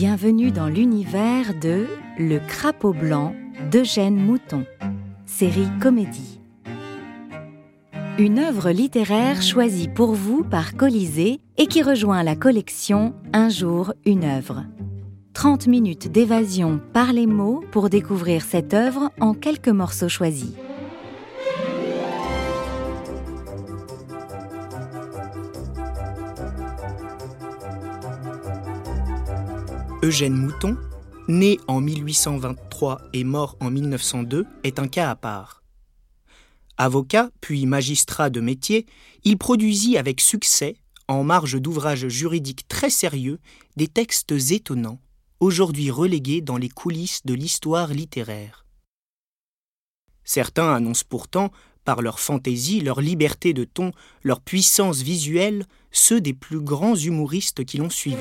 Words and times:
Bienvenue 0.00 0.50
dans 0.50 0.68
l'univers 0.68 1.52
de 1.60 1.86
Le 2.16 2.38
crapaud 2.38 2.94
blanc 2.94 3.34
d'Eugène 3.70 4.16
Mouton, 4.16 4.64
série 5.26 5.68
comédie. 5.78 6.40
Une 8.18 8.38
œuvre 8.38 8.70
littéraire 8.70 9.42
choisie 9.42 9.88
pour 9.88 10.12
vous 10.12 10.42
par 10.42 10.74
Colisée 10.74 11.42
et 11.58 11.66
qui 11.66 11.82
rejoint 11.82 12.22
la 12.22 12.34
collection 12.34 13.12
Un 13.34 13.50
jour, 13.50 13.92
une 14.06 14.24
œuvre. 14.24 14.64
30 15.34 15.66
minutes 15.66 16.10
d'évasion 16.10 16.80
par 16.94 17.12
les 17.12 17.26
mots 17.26 17.62
pour 17.70 17.90
découvrir 17.90 18.40
cette 18.40 18.72
œuvre 18.72 19.10
en 19.20 19.34
quelques 19.34 19.68
morceaux 19.68 20.08
choisis. 20.08 20.54
Eugène 30.02 30.34
Mouton, 30.34 30.78
né 31.28 31.58
en 31.68 31.82
1823 31.82 33.02
et 33.12 33.22
mort 33.22 33.58
en 33.60 33.70
1902, 33.70 34.46
est 34.64 34.78
un 34.78 34.88
cas 34.88 35.10
à 35.10 35.14
part. 35.14 35.62
Avocat, 36.78 37.28
puis 37.42 37.66
magistrat 37.66 38.30
de 38.30 38.40
métier, 38.40 38.86
il 39.24 39.36
produisit 39.36 39.98
avec 39.98 40.22
succès, 40.22 40.76
en 41.06 41.22
marge 41.22 41.60
d'ouvrages 41.60 42.08
juridiques 42.08 42.66
très 42.66 42.88
sérieux, 42.88 43.40
des 43.76 43.88
textes 43.88 44.32
étonnants, 44.32 45.02
aujourd'hui 45.38 45.90
relégués 45.90 46.40
dans 46.40 46.56
les 46.56 46.70
coulisses 46.70 47.20
de 47.26 47.34
l'histoire 47.34 47.88
littéraire. 47.88 48.64
Certains 50.24 50.72
annoncent 50.72 51.04
pourtant, 51.06 51.50
par 51.84 52.00
leur 52.00 52.20
fantaisie, 52.20 52.80
leur 52.80 53.02
liberté 53.02 53.52
de 53.52 53.64
ton, 53.64 53.92
leur 54.22 54.40
puissance 54.40 55.02
visuelle, 55.02 55.66
ceux 55.92 56.22
des 56.22 56.32
plus 56.32 56.60
grands 56.60 56.96
humoristes 56.96 57.66
qui 57.66 57.76
l'ont 57.76 57.90
suivi. 57.90 58.16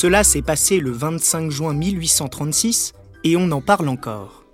Cela 0.00 0.24
s'est 0.24 0.40
passé 0.40 0.80
le 0.80 0.92
25 0.92 1.50
juin 1.50 1.74
1836 1.74 2.94
et 3.22 3.36
on 3.36 3.50
en 3.50 3.60
parle 3.60 3.86
encore. 3.86 4.46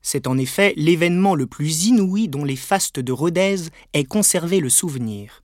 C'est 0.00 0.26
en 0.26 0.38
effet 0.38 0.72
l'événement 0.78 1.34
le 1.34 1.46
plus 1.46 1.88
inouï 1.88 2.26
dont 2.26 2.46
les 2.46 2.56
fastes 2.56 3.00
de 3.00 3.12
Rodez 3.12 3.56
aient 3.92 4.06
conservé 4.06 4.60
le 4.60 4.70
souvenir. 4.70 5.42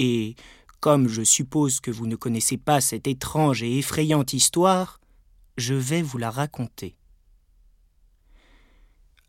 Et, 0.00 0.34
comme 0.80 1.06
je 1.06 1.22
suppose 1.22 1.78
que 1.78 1.92
vous 1.92 2.08
ne 2.08 2.16
connaissez 2.16 2.56
pas 2.56 2.80
cette 2.80 3.06
étrange 3.06 3.62
et 3.62 3.78
effrayante 3.78 4.32
histoire, 4.32 4.98
je 5.56 5.74
vais 5.74 6.02
vous 6.02 6.18
la 6.18 6.32
raconter. 6.32 6.96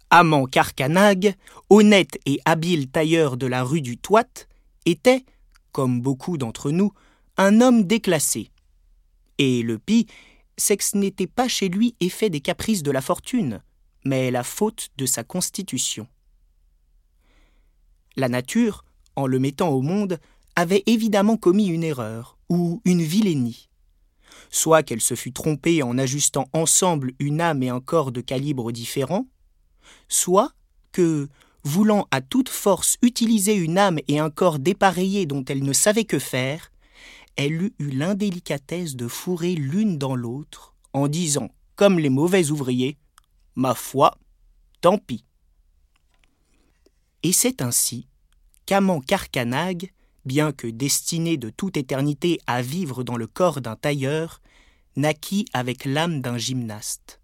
Amant 0.10 0.48
Carcanag, 0.48 1.36
honnête 1.70 2.18
et 2.26 2.40
habile 2.44 2.90
tailleur 2.90 3.38
de 3.38 3.46
la 3.46 3.64
rue 3.64 3.82
du 3.82 4.00
Toit, 4.00 4.48
était, 4.88 5.26
comme 5.74 6.02
beaucoup 6.02 6.40
d'entre 6.40 6.72
nous, 6.72 6.92
un 7.38 7.62
homme 7.62 7.84
déclassé, 7.84 8.50
et 9.40 9.64
le 9.64 9.80
pis, 9.80 10.06
c'est 10.58 10.78
que 10.78 10.84
ce 10.84 10.98
n'était 10.98 11.26
pas 11.26 11.48
chez 11.48 11.70
lui 11.70 11.96
effet 12.00 12.30
des 12.30 12.42
caprices 12.42 12.84
de 12.84 12.92
la 12.92 13.02
fortune, 13.02 13.64
mais 14.06 14.30
la 14.30 14.44
faute 14.44 14.90
de 14.98 15.06
sa 15.06 15.24
constitution. 15.24 16.08
La 18.16 18.30
nature, 18.30 18.84
en 19.16 19.26
le 19.26 19.40
mettant 19.40 19.70
au 19.70 19.82
monde, 19.82 20.20
avait 20.56 20.84
évidemment 20.86 21.38
commis 21.38 21.68
une 21.68 21.86
erreur 21.86 22.38
ou 22.50 22.82
une 22.84 23.02
vilainie. 23.02 23.70
Soit 24.52 24.84
qu'elle 24.84 25.02
se 25.02 25.16
fût 25.16 25.32
trompée 25.32 25.82
en 25.84 25.98
ajustant 25.98 26.50
ensemble 26.52 27.14
une 27.20 27.40
âme 27.40 27.64
et 27.64 27.70
un 27.70 27.80
corps 27.80 28.12
de 28.12 28.20
calibre 28.20 28.72
différents, 28.74 29.28
soit 30.10 30.54
que, 30.92 31.30
voulant 31.64 32.08
à 32.12 32.20
toute 32.20 32.50
force 32.50 32.98
utiliser 33.02 33.54
une 33.54 33.78
âme 33.78 34.00
et 34.08 34.20
un 34.20 34.30
corps 34.30 34.60
dépareillés 34.60 35.26
dont 35.26 35.46
elle 35.46 35.64
ne 35.64 35.74
savait 35.74 36.06
que 36.06 36.20
faire, 36.20 36.72
elle 37.40 37.64
eut 37.64 37.74
eu 37.80 37.90
l'indélicatesse 37.92 38.98
de 38.98 39.08
fourrer 39.08 39.56
l'une 39.56 39.98
dans 39.98 40.14
l'autre, 40.14 40.76
en 40.92 41.08
disant, 41.08 41.48
comme 41.78 41.98
les 41.98 42.10
mauvais 42.10 42.52
ouvriers, 42.52 42.98
Ma 43.56 43.76
foi, 43.76 44.18
tant 44.82 44.98
pis. 44.98 45.24
Et 47.24 47.32
c'est 47.32 47.62
ainsi 47.62 48.10
qu'Amant 48.66 49.00
Carcanag, 49.00 49.94
bien 50.26 50.52
que 50.52 50.68
destiné 50.68 51.38
de 51.38 51.50
toute 51.50 51.78
éternité 51.78 52.42
à 52.46 52.62
vivre 52.62 53.06
dans 53.06 53.16
le 53.16 53.28
corps 53.28 53.62
d'un 53.62 53.78
tailleur, 53.78 54.42
naquit 54.98 55.46
avec 55.54 55.86
l'âme 55.86 56.20
d'un 56.20 56.38
gymnaste. 56.38 57.22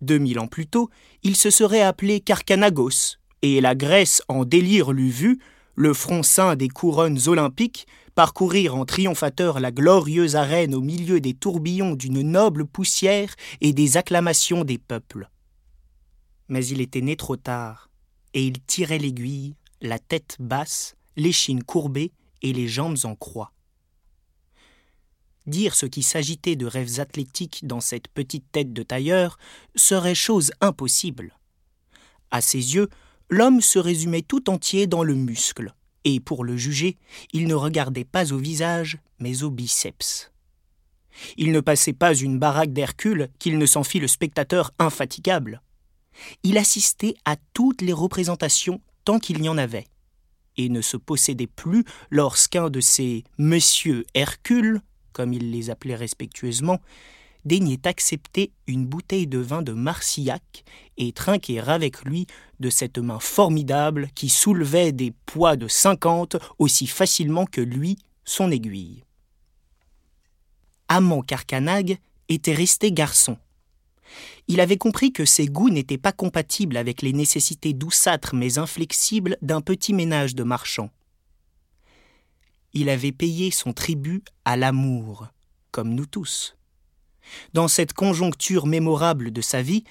Deux 0.00 0.18
mille 0.18 0.38
ans 0.38 0.46
plus 0.46 0.68
tôt, 0.68 0.90
il 1.24 1.34
se 1.34 1.50
serait 1.50 1.82
appelé 1.82 2.20
Carcanagos, 2.20 3.16
et 3.42 3.60
la 3.60 3.74
Grèce 3.74 4.22
en 4.28 4.44
délire 4.44 4.92
l'eût 4.92 5.10
vu, 5.10 5.40
le 5.74 5.92
front 5.92 6.22
saint 6.22 6.56
des 6.56 6.68
couronnes 6.68 7.18
olympiques, 7.26 7.86
parcourir 8.14 8.76
en 8.76 8.84
triomphateur 8.84 9.60
la 9.60 9.72
glorieuse 9.72 10.36
arène 10.36 10.74
au 10.74 10.80
milieu 10.80 11.20
des 11.20 11.34
tourbillons 11.34 11.94
d'une 11.94 12.22
noble 12.22 12.64
poussière 12.64 13.34
et 13.60 13.72
des 13.72 13.96
acclamations 13.96 14.64
des 14.64 14.78
peuples. 14.78 15.28
Mais 16.48 16.64
il 16.66 16.80
était 16.80 17.00
né 17.00 17.16
trop 17.16 17.36
tard, 17.36 17.90
et 18.34 18.46
il 18.46 18.60
tirait 18.60 18.98
l'aiguille, 18.98 19.54
la 19.80 19.98
tête 19.98 20.36
basse, 20.38 20.94
l'échine 21.16 21.62
courbée 21.62 22.12
et 22.42 22.52
les 22.52 22.68
jambes 22.68 22.98
en 23.04 23.14
croix. 23.14 23.52
Dire 25.46 25.74
ce 25.74 25.86
qui 25.86 26.02
s'agitait 26.02 26.56
de 26.56 26.66
rêves 26.66 27.00
athlétiques 27.00 27.66
dans 27.66 27.80
cette 27.80 28.08
petite 28.08 28.50
tête 28.50 28.72
de 28.72 28.82
tailleur 28.82 29.38
serait 29.74 30.14
chose 30.14 30.52
impossible. 30.60 31.38
À 32.30 32.40
ses 32.40 32.74
yeux, 32.74 32.88
l'homme 33.34 33.60
se 33.60 33.80
résumait 33.80 34.22
tout 34.22 34.48
entier 34.48 34.86
dans 34.86 35.02
le 35.02 35.14
muscle, 35.14 35.74
et 36.04 36.20
pour 36.20 36.44
le 36.44 36.56
juger, 36.56 36.96
il 37.32 37.48
ne 37.48 37.54
regardait 37.54 38.04
pas 38.04 38.32
au 38.32 38.38
visage, 38.38 38.98
mais 39.18 39.42
au 39.42 39.50
biceps. 39.50 40.30
Il 41.36 41.50
ne 41.50 41.60
passait 41.60 41.92
pas 41.92 42.14
une 42.14 42.38
baraque 42.38 42.72
d'Hercule 42.72 43.28
qu'il 43.40 43.58
ne 43.58 43.66
s'en 43.66 43.82
fit 43.82 43.98
le 43.98 44.06
spectateur 44.06 44.70
infatigable. 44.78 45.62
Il 46.44 46.58
assistait 46.58 47.16
à 47.24 47.34
toutes 47.54 47.82
les 47.82 47.92
représentations 47.92 48.80
tant 49.04 49.18
qu'il 49.18 49.42
y 49.42 49.48
en 49.48 49.58
avait, 49.58 49.86
et 50.56 50.68
ne 50.68 50.80
se 50.80 50.96
possédait 50.96 51.48
plus 51.48 51.84
lorsqu'un 52.10 52.70
de 52.70 52.80
ces 52.80 53.24
Monsieur 53.38 54.04
Hercule, 54.14 54.80
comme 55.12 55.32
il 55.32 55.50
les 55.50 55.70
appelait 55.70 55.96
respectueusement, 55.96 56.78
daignait 57.44 57.86
accepter 57.86 58.52
une 58.66 58.86
bouteille 58.86 59.26
de 59.26 59.38
vin 59.38 59.62
de 59.62 59.72
Marcillac 59.72 60.64
et 60.96 61.12
trinquer 61.12 61.60
avec 61.60 62.04
lui 62.04 62.26
de 62.60 62.70
cette 62.70 62.98
main 62.98 63.18
formidable 63.18 64.08
qui 64.14 64.28
soulevait 64.28 64.92
des 64.92 65.12
poids 65.26 65.56
de 65.56 65.68
cinquante 65.68 66.36
aussi 66.58 66.86
facilement 66.86 67.46
que 67.46 67.60
lui 67.60 67.98
son 68.24 68.50
aiguille. 68.50 69.04
Amant 70.88 71.22
Carcanag 71.22 71.98
était 72.28 72.54
resté 72.54 72.92
garçon. 72.92 73.36
Il 74.48 74.60
avait 74.60 74.76
compris 74.76 75.12
que 75.12 75.24
ses 75.24 75.46
goûts 75.46 75.70
n'étaient 75.70 75.98
pas 75.98 76.12
compatibles 76.12 76.76
avec 76.76 77.02
les 77.02 77.12
nécessités 77.12 77.72
douceâtres 77.72 78.34
mais 78.34 78.58
inflexibles 78.58 79.36
d'un 79.42 79.60
petit 79.60 79.94
ménage 79.94 80.34
de 80.34 80.44
marchands. 80.44 80.90
Il 82.74 82.88
avait 82.88 83.12
payé 83.12 83.50
son 83.50 83.72
tribut 83.72 84.22
à 84.44 84.56
l'amour, 84.56 85.28
comme 85.70 85.94
nous 85.94 86.06
tous. 86.06 86.56
Dans 87.52 87.68
cette 87.68 87.92
conjoncture 87.92 88.66
mémorable 88.66 89.30
de 89.30 89.40
sa 89.40 89.62
vie, 89.62 89.84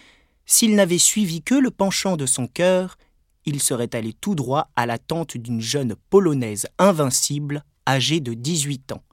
s'il 0.45 0.75
n'avait 0.75 0.97
suivi 0.97 1.41
que 1.41 1.55
le 1.55 1.71
penchant 1.71 2.17
de 2.17 2.25
son 2.25 2.47
cœur, 2.47 2.97
il 3.45 3.61
serait 3.61 3.93
allé 3.95 4.13
tout 4.13 4.35
droit 4.35 4.69
à 4.75 4.85
la 4.85 4.97
tente 4.97 5.37
d'une 5.37 5.61
jeune 5.61 5.95
polonaise 6.09 6.67
invincible, 6.77 7.63
âgée 7.87 8.19
de 8.19 8.33
dix-huit 8.33 8.91
ans, 8.91 9.03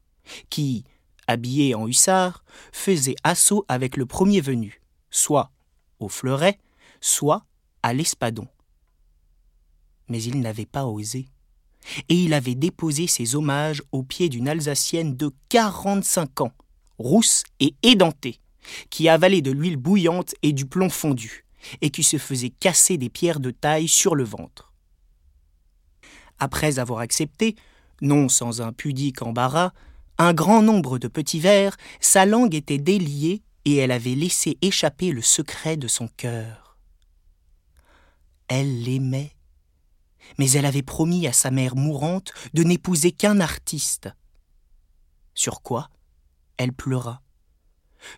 qui, 0.48 0.84
habillée 1.26 1.75
en 1.75 1.86
hussard, 1.86 2.44
faisait 2.72 3.16
assaut 3.25 3.65
avec 3.68 3.97
le 3.97 4.06
premier 4.06 4.41
venu, 4.41 4.80
soit 5.10 5.50
au 5.98 6.09
fleuret, 6.09 6.59
soit 7.00 7.45
à 7.83 7.92
l'espadon. 7.92 8.47
Mais 10.09 10.22
il 10.22 10.41
n'avait 10.41 10.66
pas 10.66 10.86
osé, 10.86 11.28
et 12.09 12.15
il 12.15 12.34
avait 12.34 12.54
déposé 12.54 13.06
ses 13.06 13.34
hommages 13.34 13.83
aux 13.92 14.03
pieds 14.03 14.28
d'une 14.28 14.48
Alsacienne 14.48 15.16
de 15.16 15.33
quarante-cinq 15.48 16.41
ans, 16.41 16.53
rousse 17.00 17.42
et 17.58 17.74
édentée, 17.82 18.41
qui 18.91 19.08
avalait 19.08 19.42
de 19.42 19.50
l'huile 19.50 19.76
bouillante 19.76 20.34
et 20.42 20.52
du 20.52 20.66
plomb 20.66 20.91
fondu, 20.91 21.44
et 21.80 21.91
qui 21.91 22.02
se 22.02 22.18
faisait 22.18 22.50
casser 22.50 22.98
des 22.98 23.08
pierres 23.08 23.41
de 23.41 23.50
taille 23.50 23.88
sur 23.88 24.14
le 24.14 24.24
ventre. 24.24 24.72
Après 26.38 26.78
avoir 26.78 27.00
accepté, 27.00 27.56
non 28.00 28.28
sans 28.28 28.60
un 28.60 28.72
pudique 28.72 29.22
embarras, 29.22 29.72
un 30.18 30.34
grand 30.34 30.62
nombre 30.62 30.98
de 30.98 31.08
petits 31.08 31.41
verres, 31.41 31.76
sa 32.00 32.26
langue 32.26 32.54
était 32.54 32.78
déliée 32.78 33.42
et 33.64 33.76
elle 33.76 33.91
avait 33.91 34.14
laissé 34.14 34.58
échapper 34.62 35.12
le 35.12 35.22
secret 35.22 35.76
de 35.76 35.88
son 35.88 36.08
cœur. 36.08 36.78
Elle 38.48 38.82
l'aimait, 38.82 39.32
mais 40.38 40.50
elle 40.50 40.66
avait 40.66 40.82
promis 40.82 41.26
à 41.26 41.32
sa 41.32 41.50
mère 41.50 41.76
mourante 41.76 42.32
de 42.52 42.62
n'épouser 42.62 43.12
qu'un 43.12 43.41
artiste. 43.41 44.10
Sur 45.34 45.62
quoi 45.62 45.88
elle 46.60 46.74
pleura. 46.74 47.22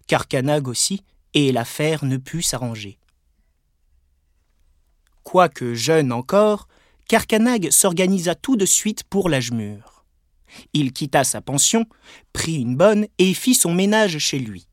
Carcanag 0.09 0.67
aussi, 0.67 1.05
et 1.33 1.53
l'affaire 1.53 2.05
ne 2.05 2.17
put 2.17 2.43
s'arranger. 2.43 2.99
Quoique 5.23 5.75
jeune 5.75 6.11
encore, 6.11 6.67
Carcanag 7.09 7.71
s'organisa 7.71 8.35
tout 8.35 8.56
de 8.56 8.67
suite 8.67 9.05
pour 9.05 9.29
l'âge 9.29 9.53
mûr. 9.53 10.05
Il 10.73 10.93
quitta 10.93 11.23
sa 11.23 11.41
pension, 11.41 11.87
prit 12.33 12.56
une 12.56 12.77
bonne 12.77 13.06
et 13.19 13.33
fit 13.33 13.55
son 13.55 13.73
ménage 13.73 14.19
chez 14.19 14.41
lui. 14.41 14.67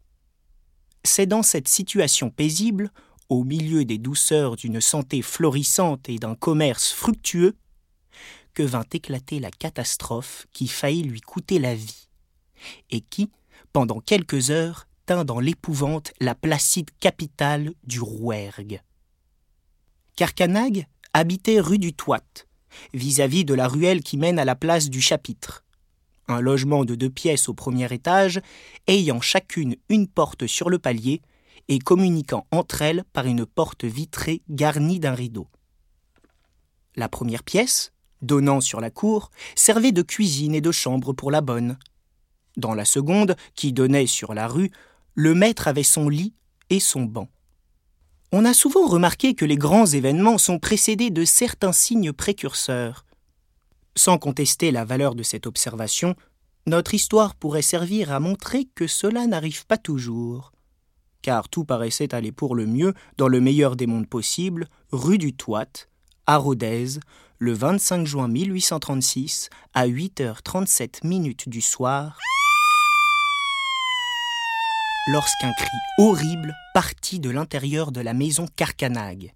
C'est 1.03 1.27
dans 1.27 1.43
cette 1.43 1.67
situation 1.67 2.31
paisible, 2.31 2.91
au 3.29 3.43
milieu 3.43 3.85
des 3.85 3.99
douceurs 3.99 4.55
d'une 4.55 4.81
santé 4.81 5.21
florissante 5.21 6.09
et 6.09 6.17
d'un 6.17 6.33
commerce 6.33 6.91
fructueux, 6.91 7.55
que 8.55 8.63
vint 8.63 8.85
éclater 8.91 9.39
la 9.39 9.51
catastrophe 9.51 10.47
qui 10.53 10.67
faillit 10.67 11.03
lui 11.03 11.21
coûter 11.21 11.59
la 11.59 11.75
vie, 11.75 12.09
et 12.89 13.01
qui, 13.01 13.29
pendant 13.73 13.99
quelques 13.99 14.51
heures, 14.51 14.87
tint 15.05 15.25
dans 15.25 15.39
l'épouvante 15.39 16.13
la 16.19 16.35
placide 16.35 16.89
capitale 16.99 17.73
du 17.83 17.99
Rouergue. 17.99 18.81
Carcanag 20.15 20.85
habitait 21.13 21.59
rue 21.59 21.79
du 21.79 21.93
Toit, 21.93 22.45
vis-à-vis 22.93 23.45
de 23.45 23.53
la 23.53 23.67
ruelle 23.67 24.01
qui 24.01 24.17
mène 24.17 24.39
à 24.39 24.45
la 24.45 24.55
place 24.55 24.89
du 24.89 25.01
Chapitre. 25.01 25.63
Un 26.27 26.41
logement 26.41 26.85
de 26.85 26.93
deux 26.93 27.09
pièces 27.09 27.49
au 27.49 27.53
premier 27.53 27.91
étage, 27.91 28.39
ayant 28.87 29.21
chacune 29.21 29.75
une 29.89 30.07
porte 30.07 30.45
sur 30.45 30.69
le 30.69 30.77
palier 30.77 31.21
et 31.67 31.79
communiquant 31.79 32.45
entre 32.51 32.81
elles 32.81 33.03
par 33.13 33.25
une 33.25 33.45
porte 33.45 33.85
vitrée 33.85 34.41
garnie 34.49 34.99
d'un 34.99 35.13
rideau. 35.13 35.47
La 36.95 37.09
première 37.09 37.43
pièce, 37.43 37.93
donnant 38.21 38.61
sur 38.61 38.81
la 38.81 38.89
cour, 38.89 39.31
servait 39.55 39.91
de 39.91 40.01
cuisine 40.01 40.53
et 40.53 40.61
de 40.61 40.71
chambre 40.71 41.13
pour 41.13 41.31
la 41.31 41.41
bonne. 41.41 41.77
Dans 42.59 42.73
la 42.73 42.83
seconde, 42.83 43.37
qui 43.55 43.71
donnait 43.71 44.05
sur 44.05 44.33
la 44.33 44.49
rue, 44.49 44.69
le 45.15 45.33
maître 45.33 45.69
avait 45.69 45.81
son 45.81 46.09
lit 46.09 46.33
et 46.69 46.81
son 46.81 47.03
banc. 47.03 47.29
On 48.33 48.43
a 48.43 48.53
souvent 48.53 48.85
remarqué 48.85 49.33
que 49.33 49.45
les 49.45 49.55
grands 49.55 49.85
événements 49.85 50.37
sont 50.37 50.59
précédés 50.59 51.09
de 51.09 51.23
certains 51.23 51.71
signes 51.71 52.11
précurseurs. 52.11 53.05
Sans 53.95 54.17
contester 54.17 54.71
la 54.71 54.83
valeur 54.83 55.15
de 55.15 55.23
cette 55.23 55.47
observation, 55.47 56.15
notre 56.67 56.93
histoire 56.93 57.33
pourrait 57.33 57.61
servir 57.61 58.11
à 58.11 58.19
montrer 58.19 58.65
que 58.75 58.87
cela 58.87 59.25
n'arrive 59.25 59.65
pas 59.65 59.77
toujours. 59.77 60.51
Car 61.21 61.47
tout 61.47 61.63
paraissait 61.63 62.13
aller 62.13 62.33
pour 62.33 62.55
le 62.55 62.65
mieux 62.65 62.93
dans 63.17 63.29
le 63.29 63.39
meilleur 63.39 63.77
des 63.77 63.87
mondes 63.87 64.09
possibles, 64.09 64.67
rue 64.91 65.17
du 65.17 65.33
Toit, 65.33 65.87
à 66.27 66.35
Rodez, 66.35 66.99
le 67.37 67.53
25 67.53 68.05
juin 68.05 68.27
1836, 68.27 69.49
à 69.73 69.87
8h37 69.87 71.07
minutes 71.07 71.47
du 71.47 71.61
soir, 71.61 72.19
lorsqu'un 75.11 75.53
cri 75.53 75.77
horrible 75.97 76.55
partit 76.73 77.19
de 77.19 77.29
l'intérieur 77.29 77.91
de 77.91 78.01
la 78.01 78.13
maison 78.13 78.47
Carcanag, 78.55 79.33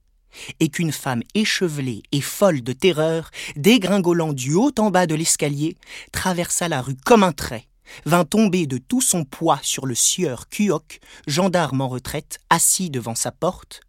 et 0.59 0.69
qu'une 0.69 0.91
femme 0.91 1.23
échevelée 1.33 2.03
et 2.11 2.21
folle 2.21 2.61
de 2.61 2.73
terreur, 2.73 3.31
dégringolant 3.55 4.33
du 4.33 4.53
haut 4.53 4.73
en 4.77 4.91
bas 4.91 5.07
de 5.07 5.15
l'escalier, 5.15 5.75
traversa 6.11 6.69
la 6.69 6.81
rue 6.81 6.95
comme 7.05 7.23
un 7.23 7.31
trait, 7.31 7.67
vint 8.05 8.25
tomber 8.25 8.67
de 8.67 8.77
tout 8.77 9.01
son 9.01 9.25
poids 9.25 9.59
sur 9.63 9.85
le 9.85 9.95
sieur 9.95 10.47
Cuoc, 10.49 10.99
gendarme 11.27 11.81
en 11.81 11.89
retraite, 11.89 12.39
assis 12.49 12.89
devant 12.89 13.15
sa 13.15 13.31
porte, 13.31 13.81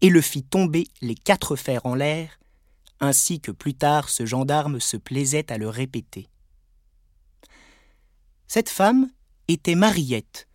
et 0.00 0.08
le 0.08 0.20
fit 0.20 0.42
tomber 0.42 0.88
les 1.02 1.14
quatre 1.14 1.54
fers 1.54 1.86
en 1.86 1.94
l'air, 1.94 2.38
ainsi 3.00 3.40
que 3.40 3.52
plus 3.52 3.74
tard 3.74 4.08
ce 4.08 4.26
gendarme 4.26 4.80
se 4.80 4.96
plaisait 4.96 5.52
à 5.52 5.58
le 5.58 5.68
répéter. 5.68 6.28
Cette 8.48 8.70
femme 8.70 9.08
était 9.46 9.76
Mariette, 9.76 10.48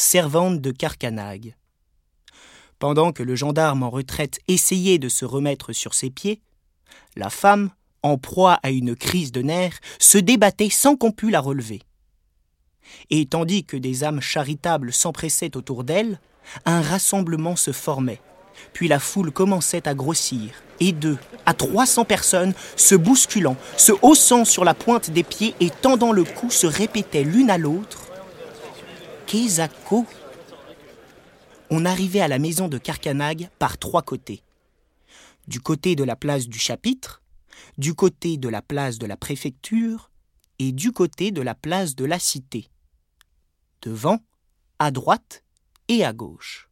servante 0.00 0.60
de 0.60 0.70
Carcanag. 0.70 1.54
Pendant 2.78 3.12
que 3.12 3.22
le 3.22 3.36
gendarme 3.36 3.82
en 3.82 3.90
retraite 3.90 4.40
essayait 4.48 4.98
de 4.98 5.08
se 5.08 5.24
remettre 5.24 5.72
sur 5.72 5.94
ses 5.94 6.10
pieds, 6.10 6.40
la 7.16 7.28
femme, 7.28 7.70
en 8.02 8.16
proie 8.16 8.58
à 8.62 8.70
une 8.70 8.96
crise 8.96 9.30
de 9.30 9.42
nerfs, 9.42 9.78
se 9.98 10.16
débattait 10.16 10.70
sans 10.70 10.96
qu'on 10.96 11.12
pût 11.12 11.30
la 11.30 11.40
relever. 11.40 11.82
Et 13.10 13.26
tandis 13.26 13.64
que 13.64 13.76
des 13.76 14.02
âmes 14.02 14.22
charitables 14.22 14.92
s'empressaient 14.92 15.56
autour 15.56 15.84
d'elle, 15.84 16.18
un 16.64 16.80
rassemblement 16.80 17.54
se 17.54 17.70
formait, 17.70 18.22
puis 18.72 18.88
la 18.88 18.98
foule 18.98 19.30
commençait 19.30 19.86
à 19.86 19.94
grossir, 19.94 20.62
et 20.80 20.92
deux 20.92 21.18
à 21.44 21.52
trois 21.52 21.84
cents 21.84 22.06
personnes, 22.06 22.54
se 22.74 22.94
bousculant, 22.94 23.56
se 23.76 23.92
haussant 24.00 24.46
sur 24.46 24.64
la 24.64 24.74
pointe 24.74 25.10
des 25.10 25.22
pieds 25.22 25.54
et 25.60 25.68
tendant 25.68 26.12
le 26.12 26.24
cou, 26.24 26.50
se 26.50 26.66
répétaient 26.66 27.22
l'une 27.22 27.50
à 27.50 27.58
l'autre 27.58 28.09
On 31.70 31.84
arrivait 31.84 32.20
à 32.20 32.26
la 32.26 32.40
maison 32.40 32.66
de 32.66 32.78
Carcanag 32.78 33.48
par 33.60 33.78
trois 33.78 34.02
côtés. 34.02 34.42
Du 35.46 35.60
côté 35.60 35.94
de 35.94 36.02
la 36.02 36.16
place 36.16 36.48
du 36.48 36.58
chapitre, 36.58 37.22
du 37.78 37.94
côté 37.94 38.38
de 38.38 38.48
la 38.48 38.60
place 38.60 38.98
de 38.98 39.06
la 39.06 39.16
préfecture 39.16 40.10
et 40.58 40.72
du 40.72 40.90
côté 40.90 41.30
de 41.30 41.42
la 41.42 41.54
place 41.54 41.94
de 41.94 42.04
la 42.04 42.18
cité. 42.18 42.70
Devant, 43.82 44.18
à 44.80 44.90
droite 44.90 45.44
et 45.86 46.04
à 46.04 46.12
gauche. 46.12 46.68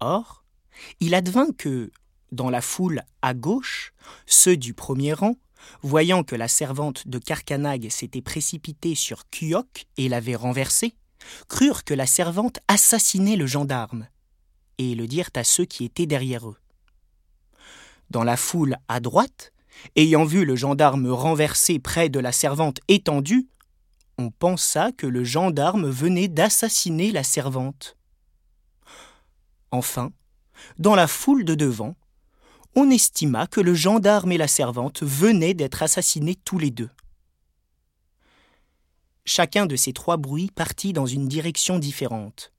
Or, 0.00 0.44
il 1.00 1.14
advint 1.14 1.50
que, 1.56 1.90
dans 2.30 2.50
la 2.50 2.60
foule 2.60 3.04
à 3.22 3.32
gauche, 3.32 3.94
ceux 4.26 4.58
du 4.58 4.74
premier 4.74 5.14
rang, 5.14 5.36
voyant 5.82 6.22
que 6.22 6.36
la 6.36 6.48
servante 6.48 7.08
de 7.08 7.18
Carcanag 7.18 7.88
s'était 7.90 8.22
précipitée 8.22 8.94
sur 8.94 9.28
Cuoc 9.30 9.86
et 9.96 10.08
l'avait 10.08 10.34
renversé, 10.34 10.94
crurent 11.48 11.84
que 11.84 11.94
la 11.94 12.06
servante 12.06 12.60
assassinait 12.68 13.36
le 13.36 13.46
gendarme, 13.46 14.08
et 14.78 14.94
le 14.94 15.06
dirent 15.06 15.30
à 15.34 15.44
ceux 15.44 15.64
qui 15.64 15.84
étaient 15.84 16.06
derrière 16.06 16.48
eux. 16.48 16.58
Dans 18.10 18.24
la 18.24 18.36
foule 18.36 18.76
à 18.88 19.00
droite, 19.00 19.52
ayant 19.96 20.24
vu 20.24 20.44
le 20.44 20.56
gendarme 20.56 21.10
renversé 21.10 21.78
près 21.78 22.08
de 22.08 22.18
la 22.18 22.32
servante 22.32 22.80
étendue, 22.88 23.48
on 24.18 24.30
pensa 24.30 24.92
que 24.92 25.06
le 25.06 25.24
gendarme 25.24 25.88
venait 25.88 26.28
d'assassiner 26.28 27.10
la 27.10 27.22
servante. 27.22 27.96
Enfin, 29.70 30.12
dans 30.78 30.94
la 30.94 31.06
foule 31.06 31.44
de 31.44 31.54
devant, 31.54 31.94
on 32.74 32.90
estima 32.90 33.46
que 33.46 33.60
le 33.60 33.74
gendarme 33.74 34.32
et 34.32 34.38
la 34.38 34.48
servante 34.48 35.02
venaient 35.02 35.54
d'être 35.54 35.82
assassinés 35.82 36.36
tous 36.36 36.58
les 36.58 36.70
deux. 36.70 36.90
Chacun 39.24 39.66
de 39.66 39.76
ces 39.76 39.92
trois 39.92 40.16
bruits 40.16 40.50
partit 40.54 40.92
dans 40.92 41.06
une 41.06 41.28
direction 41.28 41.78
différente. 41.78 42.52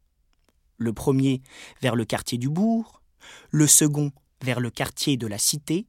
Le 0.77 0.93
premier 0.93 1.41
vers 1.81 1.95
le 1.95 2.05
quartier 2.05 2.37
du 2.37 2.49
bourg, 2.49 3.01
le 3.49 3.67
second 3.67 4.11
vers 4.41 4.59
le 4.59 4.69
quartier 4.69 5.17
de 5.17 5.27
la 5.27 5.37
cité, 5.37 5.87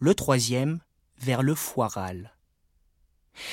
le 0.00 0.14
troisième 0.14 0.80
vers 1.18 1.42
le 1.42 1.54
foiral. 1.54 2.32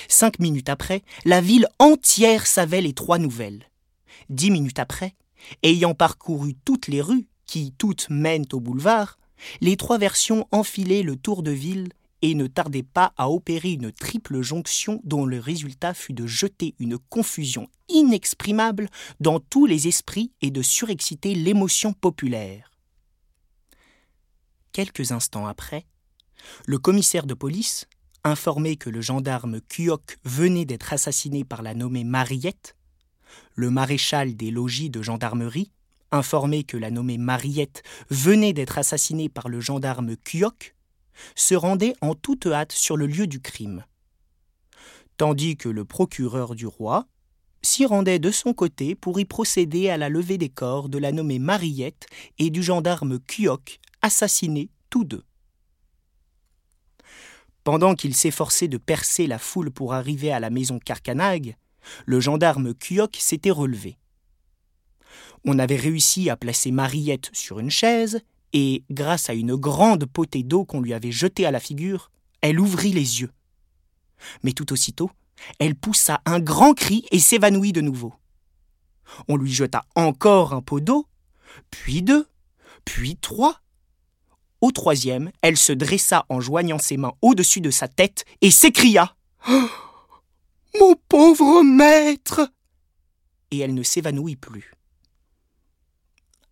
Cinq 0.07 0.39
minutes 0.39 0.69
après, 0.69 1.03
la 1.25 1.41
ville 1.41 1.67
entière 1.79 2.47
savait 2.47 2.81
les 2.81 2.93
trois 2.93 3.19
nouvelles. 3.19 3.69
Dix 4.29 4.51
minutes 4.51 4.79
après, 4.79 5.15
ayant 5.61 5.93
parcouru 5.93 6.55
toutes 6.65 6.87
les 6.87 7.01
rues 7.01 7.27
qui 7.45 7.73
toutes 7.77 8.09
mènent 8.09 8.47
au 8.53 8.59
boulevard, 8.59 9.17
les 9.61 9.77
trois 9.77 9.97
versions 9.97 10.47
enfilaient 10.51 11.03
le 11.03 11.15
tour 11.15 11.43
de 11.43 11.51
ville 11.51 11.89
et 12.21 12.35
ne 12.35 12.47
tardaient 12.47 12.83
pas 12.83 13.13
à 13.17 13.29
opérer 13.29 13.71
une 13.71 13.91
triple 13.91 14.41
jonction 14.41 15.01
dont 15.03 15.25
le 15.25 15.39
résultat 15.39 15.93
fut 15.93 16.13
de 16.13 16.25
jeter 16.25 16.73
une 16.79 16.97
confusion 16.97 17.67
inexprimable 17.89 18.89
dans 19.19 19.41
tous 19.41 19.65
les 19.65 19.89
esprits 19.89 20.31
et 20.41 20.49
de 20.49 20.61
surexciter 20.61 21.35
l'émotion 21.35 21.91
populaire. 21.91 22.71
Quelques 24.71 25.11
instants 25.11 25.45
après, 25.45 25.85
le 26.65 26.79
commissaire 26.79 27.25
de 27.25 27.33
police, 27.33 27.87
informé 28.23 28.77
que 28.77 28.89
le 28.89 29.01
gendarme 29.01 29.59
Cuoc 29.61 30.17
venait 30.23 30.65
d'être 30.65 30.93
assassiné 30.93 31.43
par 31.43 31.61
la 31.61 31.73
nommée 31.73 32.05
Mariette, 32.05 32.75
le 33.55 33.69
maréchal 33.69 34.35
des 34.35 34.49
logis 34.49 34.89
de 34.89 35.01
gendarmerie, 35.01 35.71
informé 36.13 36.63
que 36.63 36.77
la 36.77 36.91
nommée 36.91 37.17
Mariette 37.17 37.83
venait 38.09 38.53
d'être 38.53 38.77
assassinée 38.77 39.29
par 39.29 39.49
le 39.49 39.59
gendarme 39.59 40.15
Cuoc, 40.15 40.75
se 41.35 41.55
rendait 41.55 41.93
en 42.01 42.15
toute 42.15 42.47
hâte 42.47 42.71
sur 42.71 42.97
le 42.97 43.07
lieu 43.07 43.27
du 43.27 43.39
crime. 43.39 43.85
Tandis 45.17 45.57
que 45.57 45.69
le 45.69 45.85
procureur 45.85 46.55
du 46.55 46.65
roi 46.65 47.07
s'y 47.61 47.85
rendait 47.85 48.19
de 48.19 48.31
son 48.31 48.53
côté 48.53 48.95
pour 48.95 49.19
y 49.19 49.25
procéder 49.25 49.89
à 49.89 49.97
la 49.97 50.09
levée 50.09 50.37
des 50.37 50.49
corps 50.49 50.89
de 50.89 50.97
la 50.97 51.11
nommée 51.11 51.39
Mariette 51.39 52.07
et 52.37 52.49
du 52.49 52.61
gendarme 52.61 53.19
Cuoc, 53.19 53.79
assassinés 54.01 54.69
tous 54.89 55.05
deux. 55.05 55.23
Pendant 57.63 57.95
qu'il 57.95 58.13
s'efforçait 58.13 58.67
de 58.67 58.77
percer 58.77 59.25
la 59.27 59.39
foule 59.39 59.71
pour 59.71 59.93
arriver 59.93 60.31
à 60.31 60.41
la 60.41 60.49
maison 60.49 60.79
Carcanag, 60.79 61.55
le 62.05 62.19
gendarme 62.19 62.73
Cuoc 62.73 63.15
s'était 63.17 63.51
relevé. 63.51 63.97
On 65.45 65.59
avait 65.59 65.75
réussi 65.75 66.29
à 66.29 66.37
placer 66.37 66.71
Mariette 66.71 67.29
sur 67.33 67.59
une 67.59 67.69
chaise, 67.69 68.21
et, 68.53 68.83
grâce 68.89 69.29
à 69.29 69.33
une 69.33 69.55
grande 69.55 70.05
potée 70.05 70.43
d'eau 70.43 70.63
qu'on 70.63 70.79
lui 70.79 70.93
avait 70.93 71.11
jetée 71.11 71.45
à 71.45 71.51
la 71.51 71.59
figure, 71.59 72.11
elle 72.41 72.59
ouvrit 72.59 72.93
les 72.93 73.21
yeux. 73.21 73.31
Mais 74.43 74.53
tout 74.53 74.71
aussitôt, 74.71 75.11
elle 75.59 75.75
poussa 75.75 76.21
un 76.25 76.39
grand 76.39 76.73
cri 76.73 77.05
et 77.11 77.19
s'évanouit 77.19 77.73
de 77.73 77.81
nouveau. 77.81 78.13
On 79.27 79.35
lui 79.35 79.51
jeta 79.51 79.83
encore 79.95 80.53
un 80.53 80.61
pot 80.61 80.79
d'eau, 80.79 81.07
puis 81.71 82.01
deux, 82.01 82.27
puis 82.85 83.17
trois. 83.17 83.59
Au 84.61 84.71
troisième, 84.71 85.31
elle 85.41 85.57
se 85.57 85.73
dressa 85.73 86.25
en 86.29 86.39
joignant 86.39 86.79
ses 86.79 86.95
mains 86.95 87.13
au-dessus 87.21 87.59
de 87.59 87.71
sa 87.71 87.87
tête 87.87 88.23
et 88.41 88.51
s'écria 88.51 89.15
Mon 90.79 90.95
pauvre 91.09 91.63
maître 91.63 92.49
Et 93.51 93.59
elle 93.59 93.73
ne 93.73 93.83
s'évanouit 93.83 94.37
plus. 94.37 94.73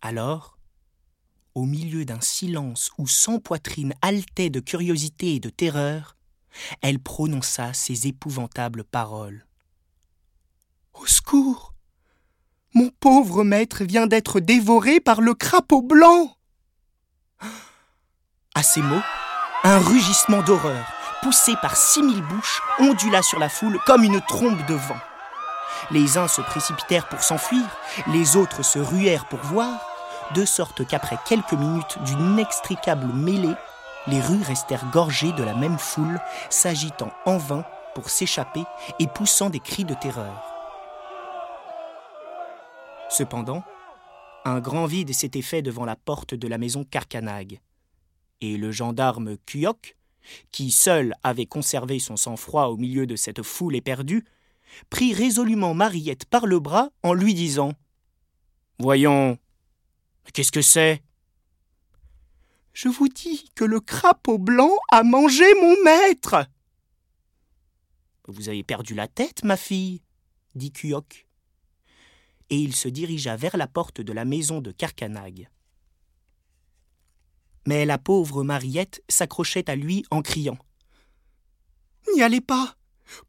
Alors, 0.02 0.58
au 1.54 1.64
milieu 1.64 2.04
d'un 2.04 2.20
silence 2.20 2.90
où 2.98 3.06
sans 3.06 3.38
poitrine 3.38 3.94
haletait 4.02 4.50
de 4.50 4.58
curiosité 4.58 5.36
et 5.36 5.40
de 5.40 5.48
terreur, 5.48 6.16
elle 6.80 6.98
prononça 6.98 7.72
ces 7.72 8.08
épouvantables 8.08 8.82
paroles. 8.82 9.46
Au 10.92 11.06
secours 11.06 11.72
Mon 12.74 12.90
pauvre 12.90 13.44
maître 13.44 13.84
vient 13.84 14.08
d'être 14.08 14.40
dévoré 14.40 14.98
par 14.98 15.20
le 15.20 15.34
crapaud 15.34 15.82
blanc 15.82 16.36
À 18.56 18.64
ces 18.64 18.82
mots, 18.82 19.02
un 19.62 19.78
rugissement 19.78 20.42
d'horreur, 20.42 20.84
poussé 21.22 21.54
par 21.62 21.76
six 21.76 22.02
mille 22.02 22.22
bouches, 22.22 22.60
ondula 22.80 23.22
sur 23.22 23.38
la 23.38 23.48
foule 23.48 23.78
comme 23.86 24.02
une 24.02 24.20
trombe 24.22 24.66
de 24.66 24.74
vent. 24.74 25.00
Les 25.92 26.18
uns 26.18 26.28
se 26.28 26.40
précipitèrent 26.40 27.08
pour 27.08 27.22
s'enfuir, 27.22 27.64
les 28.08 28.36
autres 28.36 28.64
se 28.64 28.78
ruèrent 28.78 29.28
pour 29.28 29.40
voir, 29.40 29.91
de 30.34 30.44
sorte 30.44 30.86
qu'après 30.86 31.18
quelques 31.26 31.52
minutes 31.52 31.98
d'une 32.04 32.32
inextricable 32.32 33.12
mêlée, 33.12 33.54
les 34.06 34.20
rues 34.20 34.42
restèrent 34.42 34.90
gorgées 34.90 35.32
de 35.32 35.42
la 35.42 35.54
même 35.54 35.78
foule, 35.78 36.20
s'agitant 36.50 37.12
en 37.24 37.38
vain 37.38 37.64
pour 37.94 38.10
s'échapper 38.10 38.64
et 38.98 39.06
poussant 39.06 39.50
des 39.50 39.60
cris 39.60 39.84
de 39.84 39.94
terreur. 39.94 40.42
Cependant, 43.08 43.62
un 44.44 44.60
grand 44.60 44.86
vide 44.86 45.12
s'était 45.12 45.42
fait 45.42 45.62
devant 45.62 45.84
la 45.84 45.96
porte 45.96 46.34
de 46.34 46.48
la 46.48 46.58
maison 46.58 46.84
Carcanag, 46.84 47.60
et 48.40 48.56
le 48.56 48.72
gendarme 48.72 49.36
Kuyok, 49.46 49.96
qui 50.50 50.70
seul 50.70 51.14
avait 51.22 51.46
conservé 51.46 51.98
son 51.98 52.16
sang-froid 52.16 52.66
au 52.66 52.76
milieu 52.76 53.06
de 53.06 53.16
cette 53.16 53.42
foule 53.42 53.76
éperdue, 53.76 54.24
prit 54.90 55.14
résolument 55.14 55.74
Mariette 55.74 56.24
par 56.24 56.46
le 56.46 56.58
bras 56.58 56.90
en 57.02 57.12
lui 57.12 57.34
disant 57.34 57.72
Voyons, 58.78 59.38
qu'est-ce 60.32 60.52
que 60.52 60.62
c'est? 60.62 61.02
Je 62.72 62.88
vous 62.88 63.08
dis 63.08 63.50
que 63.54 63.64
le 63.64 63.80
crapaud 63.80 64.38
blanc 64.38 64.74
a 64.90 65.02
mangé 65.02 65.44
mon 65.60 65.82
maître. 65.84 66.46
Vous 68.28 68.48
avez 68.48 68.62
perdu 68.62 68.94
la 68.94 69.08
tête, 69.08 69.44
ma 69.44 69.56
fille, 69.56 70.02
dit 70.54 70.72
Kuyok 70.72 71.26
et 72.52 72.56
il 72.56 72.76
se 72.76 72.86
dirigea 72.86 73.34
vers 73.34 73.56
la 73.56 73.66
porte 73.66 74.02
de 74.02 74.12
la 74.12 74.26
maison 74.26 74.60
de 74.60 74.72
Carcanag. 74.72 75.48
Mais 77.66 77.86
la 77.86 77.96
pauvre 77.96 78.44
Mariette 78.44 79.02
s'accrochait 79.08 79.70
à 79.70 79.74
lui 79.74 80.04
en 80.10 80.20
criant 80.20 80.58
N'y 82.14 82.22
allez 82.22 82.42
pas! 82.42 82.76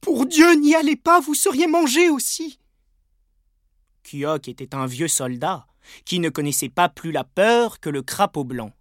Pour 0.01 0.25
Dieu, 0.25 0.55
n'y 0.55 0.75
allez 0.75 0.97
pas, 0.97 1.21
vous 1.21 1.35
seriez 1.35 1.67
mangé 1.67 2.09
aussi! 2.09 2.59
Kyok 4.03 4.49
était 4.49 4.75
un 4.75 4.87
vieux 4.87 5.07
soldat 5.07 5.67
qui 6.05 6.19
ne 6.19 6.29
connaissait 6.29 6.69
pas 6.69 6.89
plus 6.89 7.11
la 7.11 7.23
peur 7.23 7.79
que 7.79 7.89
le 7.89 8.01
crapaud 8.01 8.43
blanc. 8.43 8.71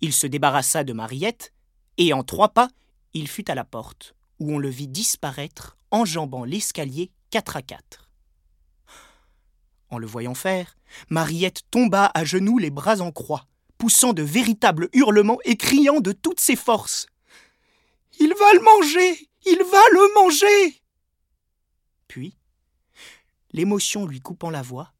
Il 0.00 0.12
se 0.12 0.26
débarrassa 0.26 0.84
de 0.84 0.92
Mariette 0.92 1.52
et 1.98 2.12
en 2.12 2.22
trois 2.22 2.50
pas, 2.50 2.68
il 3.14 3.28
fut 3.28 3.50
à 3.50 3.54
la 3.54 3.64
porte, 3.64 4.14
où 4.38 4.52
on 4.52 4.58
le 4.58 4.68
vit 4.68 4.88
disparaître, 4.88 5.76
enjambant 5.90 6.44
l'escalier 6.44 7.10
quatre 7.30 7.56
à 7.56 7.62
quatre. 7.62 8.10
En 9.88 9.98
le 9.98 10.06
voyant 10.06 10.34
faire, 10.34 10.76
Mariette 11.10 11.62
tomba 11.70 12.10
à 12.14 12.24
genoux 12.24 12.58
les 12.58 12.70
bras 12.70 13.00
en 13.00 13.12
croix, 13.12 13.46
poussant 13.78 14.12
de 14.12 14.22
véritables 14.22 14.88
hurlements 14.92 15.38
et 15.44 15.56
criant 15.56 16.00
de 16.00 16.12
toutes 16.12 16.40
ses 16.40 16.56
forces. 16.56 17.06
Il 18.18 18.34
va 18.34 18.52
le 18.54 18.60
manger. 18.60 19.28
Il 19.46 19.58
va 19.58 19.82
le 19.92 20.14
manger. 20.14 20.82
Puis, 22.08 22.36
l'émotion 23.52 24.04
lui 24.04 24.20
coupant 24.20 24.50
la 24.50 24.62
voix, 24.62 24.92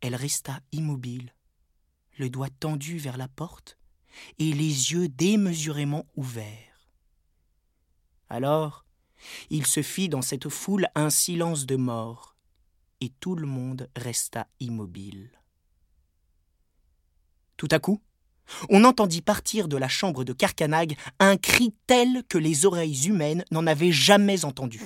elle 0.00 0.14
resta 0.14 0.60
immobile, 0.72 1.34
le 2.18 2.30
doigt 2.30 2.50
tendu 2.50 2.98
vers 2.98 3.16
la 3.16 3.28
porte 3.28 3.78
et 4.38 4.52
les 4.52 4.92
yeux 4.92 5.08
démesurément 5.08 6.06
ouverts. 6.16 6.90
Alors, 8.28 8.84
il 9.50 9.66
se 9.66 9.82
fit 9.82 10.08
dans 10.08 10.22
cette 10.22 10.48
foule 10.48 10.88
un 10.94 11.10
silence 11.10 11.66
de 11.66 11.76
mort, 11.76 12.36
et 13.00 13.10
tout 13.20 13.34
le 13.34 13.46
monde 13.46 13.88
resta 13.96 14.46
immobile. 14.60 15.30
Tout 17.56 17.68
à 17.70 17.78
coup, 17.78 18.00
on 18.68 18.84
entendit 18.84 19.22
partir 19.22 19.68
de 19.68 19.76
la 19.76 19.88
chambre 19.88 20.24
de 20.24 20.32
Carcanag 20.32 20.96
un 21.18 21.36
cri 21.36 21.74
tel 21.86 22.22
que 22.28 22.38
les 22.38 22.66
oreilles 22.66 23.08
humaines 23.08 23.44
n'en 23.50 23.66
avaient 23.66 23.92
jamais 23.92 24.44
entendu. 24.44 24.80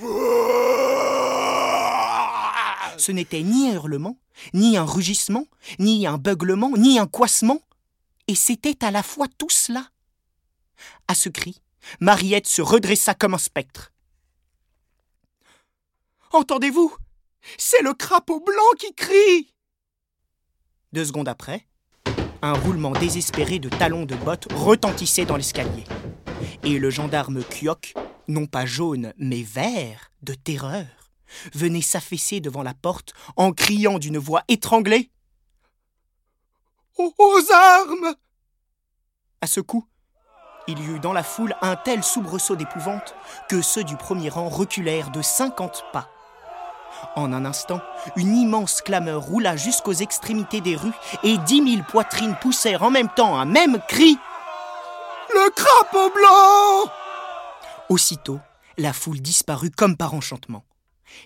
Ce 3.01 3.11
n'était 3.11 3.41
ni 3.41 3.67
un 3.67 3.73
hurlement, 3.73 4.19
ni 4.53 4.77
un 4.77 4.85
rugissement, 4.85 5.47
ni 5.79 6.05
un 6.05 6.19
beuglement, 6.19 6.77
ni 6.77 6.99
un 6.99 7.07
coissement, 7.07 7.59
et 8.27 8.35
c'était 8.35 8.85
à 8.85 8.91
la 8.91 9.01
fois 9.01 9.25
tout 9.39 9.49
cela. 9.49 9.89
À 11.07 11.15
ce 11.15 11.27
cri, 11.27 11.63
Mariette 11.99 12.45
se 12.45 12.61
redressa 12.61 13.15
comme 13.15 13.33
un 13.33 13.39
spectre. 13.39 13.91
Entendez-vous? 16.31 16.95
C'est 17.57 17.81
le 17.81 17.95
crapaud 17.95 18.39
blanc 18.39 18.71
qui 18.77 18.93
crie 18.93 19.51
Deux 20.93 21.05
secondes 21.05 21.27
après, 21.27 21.65
un 22.43 22.53
roulement 22.53 22.91
désespéré 22.91 23.57
de 23.57 23.69
talons 23.69 24.05
de 24.05 24.13
bottes 24.13 24.47
retentissait 24.53 25.25
dans 25.25 25.37
l'escalier. 25.37 25.85
Et 26.63 26.77
le 26.77 26.91
gendarme 26.91 27.43
Kyok, 27.43 27.95
non 28.27 28.45
pas 28.45 28.67
jaune, 28.67 29.11
mais 29.17 29.41
vert, 29.41 30.11
de 30.21 30.35
terreur, 30.35 31.00
venait 31.53 31.81
s'affaisser 31.81 32.39
devant 32.39 32.63
la 32.63 32.73
porte 32.73 33.13
en 33.35 33.51
criant 33.51 33.99
d'une 33.99 34.17
voix 34.17 34.43
étranglée 34.47 35.11
Aux 36.97 37.41
armes 37.51 38.15
À 39.41 39.47
ce 39.47 39.59
coup, 39.59 39.85
il 40.67 40.79
y 40.79 40.85
eut 40.87 40.99
dans 40.99 41.13
la 41.13 41.23
foule 41.23 41.55
un 41.61 41.75
tel 41.75 42.03
soubresaut 42.03 42.55
d'épouvante 42.55 43.15
que 43.49 43.61
ceux 43.61 43.83
du 43.83 43.97
premier 43.97 44.29
rang 44.29 44.49
reculèrent 44.49 45.11
de 45.11 45.21
cinquante 45.21 45.83
pas. 45.91 46.09
En 47.15 47.33
un 47.33 47.45
instant, 47.45 47.81
une 48.15 48.35
immense 48.35 48.81
clameur 48.81 49.21
roula 49.21 49.55
jusqu'aux 49.55 49.93
extrémités 49.93 50.61
des 50.61 50.75
rues 50.75 50.93
et 51.23 51.37
dix 51.39 51.61
mille 51.61 51.83
poitrines 51.83 52.35
poussèrent 52.41 52.83
en 52.83 52.91
même 52.91 53.09
temps 53.09 53.37
un 53.37 53.45
même 53.45 53.79
cri. 53.87 54.17
Le 55.33 55.49
crapaud 55.51 56.11
blanc 56.13 56.91
Aussitôt, 57.89 58.39
la 58.77 58.93
foule 58.93 59.21
disparut 59.21 59.71
comme 59.71 59.97
par 59.97 60.13
enchantement. 60.13 60.63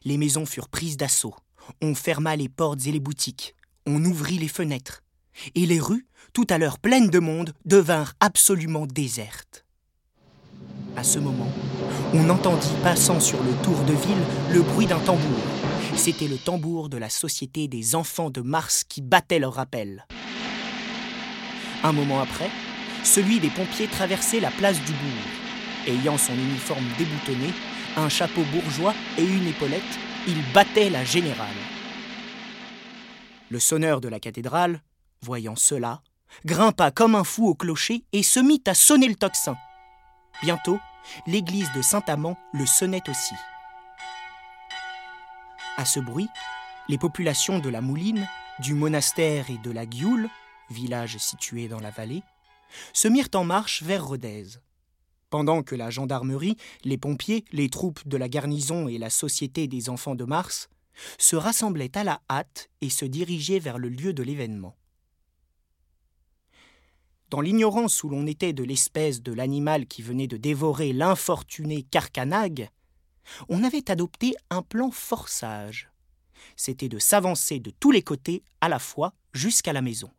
Les 0.03 0.17
maisons 0.17 0.45
furent 0.45 0.69
prises 0.69 0.97
d'assaut. 0.97 1.35
On 1.81 1.95
ferma 1.95 2.35
les 2.35 2.49
portes 2.49 2.85
et 2.87 2.91
les 2.91 2.99
boutiques. 2.99 3.55
On 3.85 4.03
ouvrit 4.03 4.37
les 4.37 4.47
fenêtres. 4.47 5.01
Et 5.53 5.65
les 5.65 5.79
rues, 5.79 6.07
tout 6.33 6.47
à 6.49 6.57
l'heure 6.57 6.79
pleines 6.79 7.09
de 7.09 7.19
monde, 7.19 7.53
devinrent 7.65 8.13
absolument 8.19 8.85
désertes. 8.85 9.65
À 10.95 11.03
ce 11.03 11.19
moment, 11.19 11.51
on 12.13 12.29
entendit 12.29 12.73
passant 12.81 13.19
sur 13.19 13.41
le 13.43 13.51
tour 13.63 13.77
de 13.83 13.93
ville 13.93 14.23
le 14.53 14.61
bruit 14.61 14.85
d'un 14.85 14.99
tambour. 14.99 15.39
C'était 15.95 16.27
le 16.27 16.37
tambour 16.37 16.89
de 16.89 16.97
la 16.97 17.09
Société 17.09 17.67
des 17.67 17.95
enfants 17.95 18.29
de 18.29 18.41
Mars 18.41 18.83
qui 18.87 19.01
battait 19.01 19.39
leur 19.39 19.53
rappel. 19.53 20.05
Un 21.83 21.91
moment 21.91 22.21
après, 22.21 22.49
celui 23.03 23.39
des 23.39 23.49
pompiers 23.49 23.87
traversait 23.87 24.39
la 24.39 24.51
place 24.51 24.77
du 24.77 24.91
bourg. 24.91 25.87
Ayant 25.87 26.17
son 26.17 26.33
uniforme 26.33 26.85
déboutonné, 26.97 27.53
un 27.97 28.09
chapeau 28.09 28.43
bourgeois 28.51 28.93
et 29.17 29.23
une 29.23 29.47
épaulette, 29.47 29.83
il 30.27 30.41
battait 30.53 30.89
la 30.89 31.03
générale. 31.03 31.47
Le 33.49 33.59
sonneur 33.59 34.01
de 34.01 34.07
la 34.07 34.19
cathédrale, 34.19 34.81
voyant 35.21 35.55
cela, 35.55 36.01
grimpa 36.45 36.91
comme 36.91 37.15
un 37.15 37.23
fou 37.23 37.47
au 37.47 37.55
clocher 37.55 38.03
et 38.11 38.23
se 38.23 38.39
mit 38.39 38.63
à 38.65 38.73
sonner 38.73 39.07
le 39.07 39.15
tocsin. 39.15 39.55
Bientôt, 40.41 40.79
l'église 41.27 41.71
de 41.73 41.81
Saint-Amand 41.81 42.37
le 42.53 42.65
sonnait 42.65 43.07
aussi. 43.09 43.35
À 45.77 45.85
ce 45.85 45.99
bruit, 45.99 46.29
les 46.89 46.97
populations 46.97 47.59
de 47.59 47.69
la 47.69 47.81
Mouline, 47.81 48.27
du 48.59 48.73
monastère 48.73 49.49
et 49.49 49.57
de 49.57 49.71
la 49.71 49.89
Gioule, 49.89 50.29
village 50.69 51.17
situé 51.17 51.67
dans 51.67 51.79
la 51.79 51.91
vallée, 51.91 52.23
se 52.93 53.07
mirent 53.07 53.29
en 53.35 53.43
marche 53.43 53.83
vers 53.83 54.05
Rodez. 54.05 54.45
Pendant 55.35 55.63
que 55.63 55.75
la 55.75 55.89
gendarmerie, 55.89 56.55
les 56.85 56.97
pompiers, 56.97 57.43
les 57.51 57.67
troupes 57.67 58.07
de 58.07 58.15
la 58.15 58.29
garnison 58.29 58.87
et 58.87 58.97
la 58.97 59.09
Société 59.09 59.67
des 59.67 59.89
enfants 59.89 60.15
de 60.15 60.23
Mars 60.23 60.69
se 61.17 61.35
rassemblaient 61.35 61.97
à 61.97 62.05
la 62.05 62.21
hâte 62.29 62.69
et 62.79 62.89
se 62.89 63.03
dirigeaient 63.03 63.59
vers 63.59 63.77
le 63.77 63.89
lieu 63.89 64.13
de 64.13 64.23
l'événement. 64.23 64.77
Dans 67.31 67.41
l'ignorance 67.41 68.01
où 68.01 68.07
l'on 68.07 68.25
était 68.27 68.53
de 68.53 68.63
l'espèce 68.63 69.21
de 69.21 69.33
l'animal 69.33 69.87
qui 69.87 70.01
venait 70.01 70.27
de 70.27 70.37
dévorer 70.37 70.93
l'infortuné 70.93 71.83
Carcanag, 71.83 72.69
on 73.49 73.61
avait 73.65 73.91
adopté 73.91 74.35
un 74.49 74.61
plan 74.61 74.89
fort 74.89 75.27
sage. 75.27 75.89
C'était 76.55 76.87
de 76.87 76.97
s'avancer 76.97 77.59
de 77.59 77.71
tous 77.71 77.91
les 77.91 78.03
côtés 78.03 78.41
à 78.61 78.69
la 78.69 78.79
fois 78.79 79.13
jusqu'à 79.33 79.73
la 79.73 79.81
maison, 79.81 80.11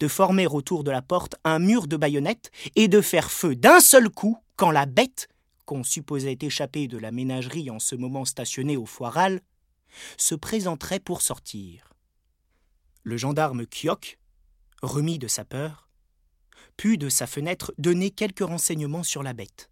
de 0.00 0.08
former 0.08 0.46
autour 0.46 0.84
de 0.84 0.90
la 0.90 1.02
porte 1.02 1.36
un 1.44 1.58
mur 1.58 1.86
de 1.86 1.98
baïonnettes 1.98 2.50
et 2.76 2.88
de 2.88 3.02
faire 3.02 3.30
feu 3.30 3.54
d'un 3.54 3.80
seul 3.80 4.08
coup 4.08 4.38
quand 4.56 4.70
la 4.70 4.86
bête, 4.86 5.28
qu'on 5.64 5.82
supposait 5.82 6.38
échapper 6.40 6.88
de 6.88 6.98
la 6.98 7.10
ménagerie 7.10 7.70
en 7.70 7.78
ce 7.78 7.94
moment 7.94 8.24
stationnée 8.24 8.76
au 8.76 8.86
foiral, 8.86 9.40
se 10.16 10.34
présenterait 10.34 11.00
pour 11.00 11.22
sortir. 11.22 11.92
Le 13.02 13.16
gendarme 13.16 13.66
Kyok, 13.66 14.18
remis 14.82 15.18
de 15.18 15.28
sa 15.28 15.44
peur, 15.44 15.88
put 16.76 16.98
de 16.98 17.08
sa 17.08 17.26
fenêtre 17.26 17.72
donner 17.78 18.10
quelques 18.10 18.40
renseignements 18.40 19.02
sur 19.02 19.22
la 19.22 19.32
bête. 19.32 19.70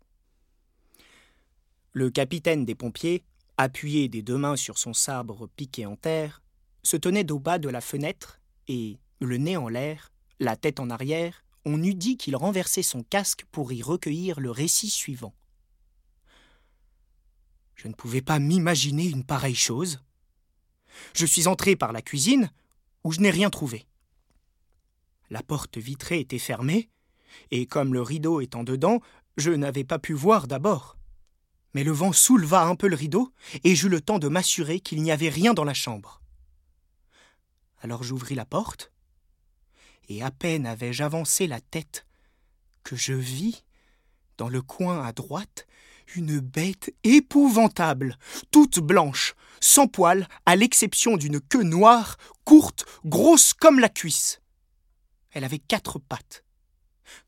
Le 1.93 2.11
capitaine 2.11 2.65
des 2.65 2.75
pompiers, 2.75 3.25
appuyé 3.59 4.09
des 4.09 4.23
deux 4.23 4.39
mains 4.39 4.57
sur 4.57 4.79
son 4.79 4.95
sabre 4.95 5.49
piqué 5.57 5.85
en 5.87 5.97
terre, 5.97 6.43
se 6.83 6.97
tenait 6.97 7.31
au 7.31 7.39
bas 7.39 7.59
de 7.59 7.69
la 7.69 7.81
fenêtre 7.81 8.41
et, 8.69 8.99
le 9.21 9.37
nez 9.37 9.57
en 9.57 9.69
l'air, 9.69 10.11
la 10.41 10.57
tête 10.57 10.81
en 10.81 10.91
arrière, 10.91 11.45
on 11.65 11.83
eût 11.83 11.95
dit 11.95 12.17
qu'il 12.17 12.37
renversait 12.37 12.83
son 12.83 13.03
casque 13.03 13.45
pour 13.53 13.73
y 13.73 13.83
recueillir 13.83 14.41
le 14.41 14.51
récit 14.51 14.91
suivant. 14.91 15.35
Je 17.75 17.89
ne 17.89 17.95
pouvais 17.95 18.23
pas 18.23 18.39
m'imaginer 18.39 19.07
une 19.07 19.25
pareille 19.25 19.55
chose. 19.55 20.01
Je 21.15 21.27
suis 21.27 21.49
entré 21.49 21.77
par 21.77 21.93
la 21.93 22.03
cuisine, 22.03 22.51
où 23.05 23.13
je 23.13 23.21
n'ai 23.21 23.31
rien 23.31 23.51
trouvé. 23.51 23.87
La 25.31 25.43
porte 25.43 25.79
vitrée 25.79 26.21
était 26.21 26.39
fermée, 26.39 26.91
et 27.51 27.67
comme 27.67 27.95
le 27.95 28.03
rideau 28.03 28.41
étant 28.41 28.65
dedans, 28.65 29.01
je 29.37 29.51
n'avais 29.51 29.85
pas 29.85 29.99
pu 29.99 30.13
voir 30.13 30.47
d'abord. 30.47 30.97
Mais 31.75 31.85
le 31.85 31.93
vent 31.93 32.13
souleva 32.13 32.65
un 32.65 32.77
peu 32.77 32.87
le 32.87 32.97
rideau, 32.97 33.33
et 33.65 33.75
j'eus 33.75 33.89
le 33.89 34.01
temps 34.01 34.19
de 34.19 34.29
m'assurer 34.29 34.81
qu'il 34.81 35.03
n'y 35.03 35.11
avait 35.11 35.31
rien 35.31 35.55
dans 35.55 35.65
la 35.65 35.75
chambre. 35.75 36.21
Alors 37.81 38.03
j'ouvris 38.03 38.35
la 38.35 38.45
porte, 38.45 38.92
et 40.09 40.23
à 40.23 40.31
peine 40.31 40.67
avais-je 40.67 41.03
avancé 41.03 41.47
la 41.47 41.61
tête 41.61 42.07
que 42.83 42.97
je 42.97 43.13
vis, 43.13 43.65
dans 44.39 44.49
le 44.49 44.63
coin 44.63 45.05
à 45.05 45.13
droite, 45.13 45.67
une 46.17 46.41
bête 46.41 46.95
épouvantable, 47.05 48.19
toute 48.51 48.81
blanche, 48.81 49.35
sans 49.61 49.87
poils, 49.87 50.29
à 50.47 50.57
l'exception 50.57 51.17
d'une 51.17 51.41
queue 51.41 51.63
noire, 51.63 52.17
courte, 52.45 52.85
grosse 53.05 53.55
comme 53.55 53.79
la 53.79 53.89
cuisse. 53.89 54.41
Elle 55.31 55.45
avait 55.45 55.59
quatre 55.59 55.99
pattes. 55.99 56.45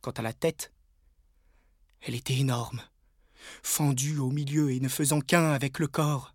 Quant 0.00 0.10
à 0.12 0.22
la 0.22 0.32
tête, 0.32 0.72
elle 2.00 2.14
était 2.14 2.36
énorme, 2.36 2.82
fendue 3.62 4.18
au 4.18 4.30
milieu 4.30 4.70
et 4.70 4.80
ne 4.80 4.88
faisant 4.88 5.20
qu'un 5.20 5.52
avec 5.52 5.78
le 5.78 5.86
corps. 5.86 6.34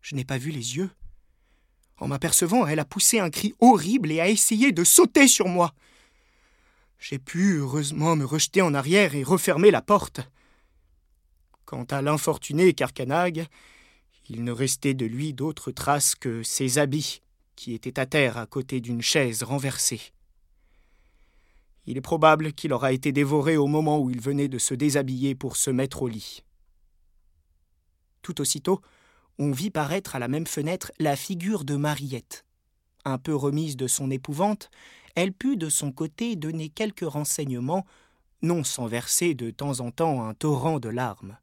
Je 0.00 0.14
n'ai 0.14 0.24
pas 0.24 0.38
vu 0.38 0.50
les 0.50 0.76
yeux. 0.76 0.90
En 1.98 2.08
m'apercevant, 2.08 2.66
elle 2.66 2.78
a 2.78 2.84
poussé 2.84 3.18
un 3.18 3.30
cri 3.30 3.54
horrible 3.60 4.12
et 4.12 4.20
a 4.20 4.28
essayé 4.28 4.72
de 4.72 4.84
sauter 4.84 5.26
sur 5.26 5.48
moi. 5.48 5.74
J'ai 6.98 7.18
pu 7.18 7.58
heureusement 7.58 8.16
me 8.16 8.24
rejeter 8.24 8.62
en 8.62 8.74
arrière 8.74 9.14
et 9.14 9.22
refermer 9.22 9.70
la 9.70 9.82
porte. 9.82 10.20
Quant 11.64 11.84
à 11.84 12.02
l'infortuné 12.02 12.72
Carcanag, 12.72 13.46
il 14.28 14.44
ne 14.44 14.52
restait 14.52 14.94
de 14.94 15.06
lui 15.06 15.32
d'autre 15.32 15.70
trace 15.70 16.14
que 16.14 16.42
ses 16.42 16.78
habits, 16.78 17.22
qui 17.56 17.74
étaient 17.74 17.98
à 17.98 18.06
terre 18.06 18.36
à 18.36 18.46
côté 18.46 18.80
d'une 18.80 19.02
chaise 19.02 19.42
renversée. 19.42 20.00
Il 21.86 21.96
est 21.96 22.02
probable 22.02 22.52
qu'il 22.52 22.72
aura 22.72 22.92
été 22.92 23.12
dévoré 23.12 23.56
au 23.56 23.66
moment 23.66 23.98
où 23.98 24.10
il 24.10 24.20
venait 24.20 24.48
de 24.48 24.58
se 24.58 24.74
déshabiller 24.74 25.34
pour 25.34 25.56
se 25.56 25.70
mettre 25.70 26.02
au 26.02 26.08
lit. 26.08 26.44
Tout 28.22 28.40
aussitôt, 28.40 28.82
on 29.38 29.52
vit 29.52 29.70
paraître 29.70 30.16
à 30.16 30.18
la 30.18 30.28
même 30.28 30.46
fenêtre 30.46 30.92
la 30.98 31.16
figure 31.16 31.64
de 31.64 31.76
Mariette. 31.76 32.44
Un 33.04 33.18
peu 33.18 33.34
remise 33.34 33.76
de 33.76 33.86
son 33.86 34.10
épouvante, 34.10 34.70
elle 35.14 35.32
put 35.32 35.56
de 35.56 35.68
son 35.68 35.92
côté 35.92 36.36
donner 36.36 36.68
quelques 36.68 37.08
renseignements, 37.08 37.86
non 38.42 38.64
sans 38.64 38.86
verser 38.86 39.34
de 39.34 39.50
temps 39.50 39.80
en 39.80 39.90
temps 39.90 40.24
un 40.24 40.34
torrent 40.34 40.80
de 40.80 40.88
larmes. 40.88 41.38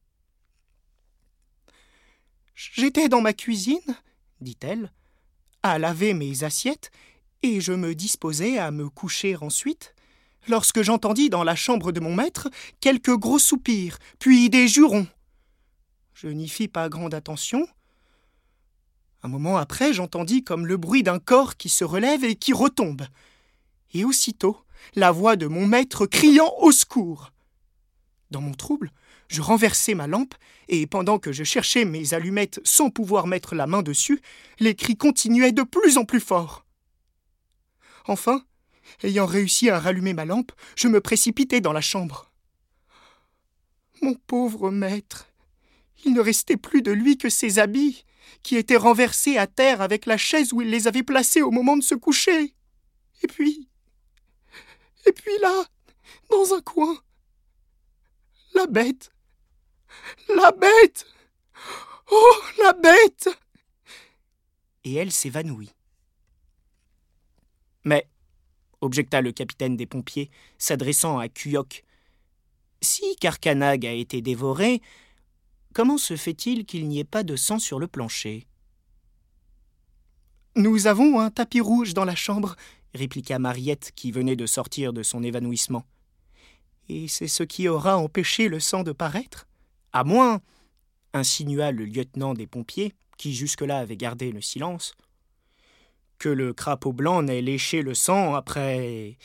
J'étais 2.53 3.09
dans 3.09 3.21
ma 3.21 3.33
cuisine, 3.33 3.97
dit-elle, 4.39 4.91
à 5.63 5.79
laver 5.79 6.13
mes 6.13 6.43
assiettes, 6.43 6.91
et 7.41 7.59
je 7.59 7.73
me 7.73 7.95
disposais 7.95 8.57
à 8.57 8.71
me 8.71 8.89
coucher 8.89 9.35
ensuite, 9.35 9.93
lorsque 10.47 10.81
j'entendis 10.81 11.29
dans 11.29 11.43
la 11.43 11.55
chambre 11.55 11.91
de 11.91 11.99
mon 11.99 12.15
maître 12.15 12.49
quelques 12.79 13.15
gros 13.15 13.39
soupirs, 13.39 13.97
puis 14.19 14.49
des 14.49 14.67
jurons. 14.67 15.07
Je 16.13 16.27
n'y 16.27 16.47
fis 16.47 16.67
pas 16.67 16.87
grande 16.87 17.13
attention. 17.13 17.67
Un 19.25 19.27
moment 19.27 19.57
après, 19.57 19.91
j'entendis 19.91 20.43
comme 20.43 20.67
le 20.67 20.77
bruit 20.77 21.01
d'un 21.01 21.17
corps 21.17 21.57
qui 21.57 21.67
se 21.67 21.83
relève 21.83 22.23
et 22.23 22.35
qui 22.35 22.53
retombe. 22.53 23.07
Et 23.95 24.05
aussitôt, 24.05 24.55
la 24.93 25.11
voix 25.11 25.35
de 25.35 25.47
mon 25.47 25.65
maître 25.65 26.05
criant 26.05 26.53
au 26.59 26.71
secours. 26.71 27.31
Dans 28.29 28.41
mon 28.41 28.53
trouble, 28.53 28.91
je 29.27 29.41
renversai 29.41 29.95
ma 29.95 30.05
lampe, 30.05 30.35
et 30.67 30.85
pendant 30.85 31.17
que 31.17 31.31
je 31.31 31.43
cherchais 31.43 31.85
mes 31.85 32.13
allumettes 32.13 32.61
sans 32.63 32.91
pouvoir 32.91 33.25
mettre 33.25 33.55
la 33.55 33.65
main 33.65 33.81
dessus, 33.81 34.21
les 34.59 34.75
cris 34.75 34.95
continuaient 34.95 35.51
de 35.51 35.63
plus 35.63 35.97
en 35.97 36.05
plus 36.05 36.19
fort. 36.19 36.63
Enfin, 38.05 38.45
ayant 39.01 39.25
réussi 39.25 39.71
à 39.71 39.79
rallumer 39.79 40.13
ma 40.13 40.25
lampe, 40.25 40.51
je 40.75 40.87
me 40.87 41.01
précipitai 41.01 41.61
dans 41.61 41.73
la 41.73 41.81
chambre. 41.81 42.31
Mon 44.03 44.13
pauvre 44.13 44.69
maître, 44.69 45.25
il 46.05 46.13
ne 46.13 46.21
restait 46.21 46.57
plus 46.57 46.83
de 46.83 46.91
lui 46.91 47.17
que 47.17 47.29
ses 47.29 47.57
habits, 47.57 48.05
qui 48.43 48.55
étaient 48.57 48.75
renversés 48.77 49.37
à 49.37 49.47
terre 49.47 49.81
avec 49.81 50.05
la 50.05 50.17
chaise 50.17 50.53
où 50.53 50.61
il 50.61 50.69
les 50.69 50.87
avait 50.87 51.03
placés 51.03 51.41
au 51.41 51.51
moment 51.51 51.77
de 51.77 51.83
se 51.83 51.95
coucher. 51.95 52.53
Et 53.23 53.27
puis. 53.27 53.69
Et 55.07 55.11
puis 55.11 55.37
là, 55.41 55.65
dans 56.29 56.53
un 56.53 56.61
coin, 56.61 56.97
la 58.53 58.65
bête 58.67 59.11
la 60.35 60.51
bête 60.51 61.05
Oh, 62.11 62.41
la 62.63 62.73
bête 62.73 63.29
Et 64.83 64.93
elle 64.93 65.11
s'évanouit. 65.11 65.71
Mais, 67.83 68.07
objecta 68.81 69.21
le 69.21 69.31
capitaine 69.31 69.75
des 69.75 69.87
pompiers, 69.87 70.29
s'adressant 70.57 71.17
à 71.17 71.29
Kuyok, 71.29 71.83
si 72.81 73.15
Karkanag 73.15 73.85
a 73.85 73.91
été 73.91 74.21
dévoré, 74.21 74.81
comment 75.75 75.97
se 75.97 76.15
fait-il 76.15 76.65
qu'il 76.65 76.87
n'y 76.87 76.99
ait 76.99 77.03
pas 77.03 77.23
de 77.23 77.35
sang 77.35 77.59
sur 77.59 77.79
le 77.79 77.87
plancher? 77.87 78.47
Nous 80.55 80.87
avons 80.87 81.19
un 81.19 81.29
tapis 81.29 81.59
rouge 81.59 81.93
dans 81.93 82.05
la 82.05 82.15
chambre, 82.15 82.55
répliqua 82.93 83.39
Mariette 83.39 83.91
qui 83.93 84.13
venait 84.13 84.37
de 84.37 84.45
sortir 84.45 84.93
de 84.93 85.03
son 85.03 85.21
évanouissement. 85.21 85.83
Et 86.87 87.09
c'est 87.09 87.27
ce 87.27 87.43
qui 87.43 87.67
aura 87.67 87.97
empêché 87.97 88.47
le 88.47 88.61
sang 88.61 88.83
de 88.83 88.93
paraître? 88.93 89.47
À 89.91 90.05
moins, 90.05 90.39
insinua 91.13 91.73
le 91.73 91.83
lieutenant 91.83 92.33
des 92.33 92.47
pompiers, 92.47 92.93
qui 93.17 93.35
jusque-là 93.35 93.79
avait 93.79 93.97
gardé 93.97 94.31
le 94.31 94.41
silence, 94.41 94.95
que 96.19 96.29
le 96.29 96.53
crapaud 96.53 96.93
blanc 96.93 97.21
n'ait 97.21 97.41
léché 97.41 97.81
le 97.81 97.95
sang 97.95 98.33
après 98.33 99.17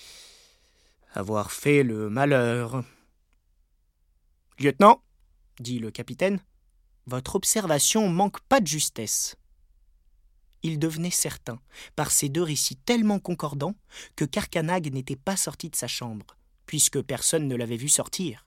avoir 1.12 1.52
fait 1.52 1.84
le 1.84 2.10
malheur. 2.10 2.82
Lieutenant, 4.58 5.00
dit 5.60 5.78
le 5.78 5.90
capitaine, 5.90 6.40
votre 7.06 7.36
observation 7.36 8.08
manque 8.08 8.40
pas 8.40 8.60
de 8.60 8.66
justesse. 8.66 9.36
Il 10.62 10.78
devenait 10.78 11.10
certain, 11.10 11.60
par 11.96 12.10
ces 12.10 12.28
deux 12.28 12.42
récits 12.42 12.76
tellement 12.76 13.18
concordants, 13.18 13.74
que 14.16 14.24
Carcanag 14.24 14.92
n'était 14.92 15.16
pas 15.16 15.36
sorti 15.36 15.70
de 15.70 15.76
sa 15.76 15.86
chambre, 15.86 16.36
puisque 16.66 17.00
personne 17.00 17.48
ne 17.48 17.56
l'avait 17.56 17.76
vu 17.76 17.88
sortir 17.88 18.46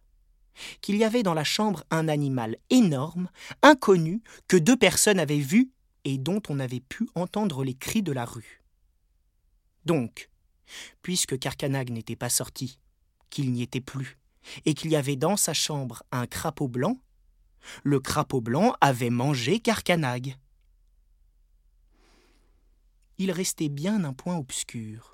qu'il 0.82 0.95
y 0.97 1.04
avait 1.04 1.23
dans 1.23 1.34
la 1.34 1.43
chambre 1.43 1.84
un 1.89 2.08
animal 2.08 2.58
énorme, 2.69 3.30
inconnu, 3.62 4.21
que 4.47 4.58
deux 4.58 4.78
personnes 4.78 5.19
avaient 5.19 5.39
vu 5.39 5.71
et 6.04 6.17
dont 6.17 6.41
on 6.49 6.60
avait 6.60 6.82
pu 6.82 7.08
entendre 7.15 7.63
les 7.63 7.73
cris 7.73 8.04
de 8.04 8.12
la 8.12 8.26
rue. 8.26 8.63
Donc, 9.86 10.30
puisque 11.02 11.38
Carcanag 11.39 11.89
n'était 11.89 12.15
pas 12.15 12.30
sorti, 12.30 12.80
qu'il 13.30 13.52
n'y 13.52 13.62
était 13.62 13.82
plus, 13.82 14.17
et 14.65 14.73
qu'il 14.73 14.91
y 14.91 14.95
avait 14.95 15.15
dans 15.15 15.38
sa 15.38 15.54
chambre 15.54 16.04
un 16.12 16.28
crapaud 16.28 16.67
blanc, 16.67 16.99
le 17.84 17.99
crapaud 17.99 18.41
blanc 18.41 18.73
avait 18.82 19.10
mangé 19.10 19.60
Carcanag. 19.60 20.38
Il 23.17 23.32
restait 23.32 23.69
bien 23.69 24.04
un 24.04 24.13
point 24.13 24.38
obscur 24.38 25.13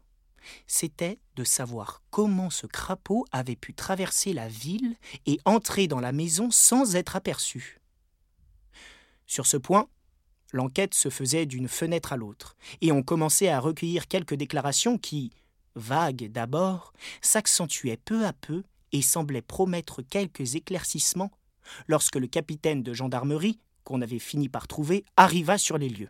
c'était 0.68 1.20
de 1.36 1.44
savoir 1.44 2.02
comment 2.10 2.50
ce 2.50 2.68
crapaud 2.68 3.26
avait 3.32 3.56
pu 3.56 3.74
traverser 3.74 4.34
la 4.34 4.48
ville 4.48 4.96
et 5.26 5.40
entrer 5.46 5.88
dans 5.88 6.00
la 6.00 6.12
maison 6.12 6.52
sans 6.52 6.96
être 6.96 7.16
aperçu. 7.16 7.80
Sur 9.26 9.46
ce 9.46 9.58
point, 9.58 9.88
l'enquête 10.52 10.94
se 10.94 11.10
faisait 11.10 11.46
d'une 11.46 11.68
fenêtre 11.68 12.14
à 12.14 12.18
l'autre, 12.18 12.56
et 12.82 12.92
on 12.92 13.04
commençait 13.04 13.50
à 13.50 13.60
recueillir 13.60 14.08
quelques 14.08 14.34
déclarations 14.34 14.98
qui, 14.98 15.32
vagues 15.76 16.32
d'abord, 16.32 16.94
s'accentuaient 17.22 17.98
peu 17.98 18.26
à 18.26 18.34
peu 18.34 18.64
et 18.92 19.02
semblaient 19.02 19.44
promettre 19.44 20.02
quelques 20.02 20.56
éclaircissements 20.56 21.32
lorsque 21.88 22.16
le 22.16 22.28
capitaine 22.28 22.84
de 22.84 22.94
gendarmerie, 22.94 23.60
qu'on 23.84 24.02
avait 24.02 24.20
fini 24.20 24.50
par 24.50 24.68
trouver, 24.68 25.04
arriva 25.18 25.58
sur 25.58 25.78
les 25.78 25.90
lieux. 25.90 26.10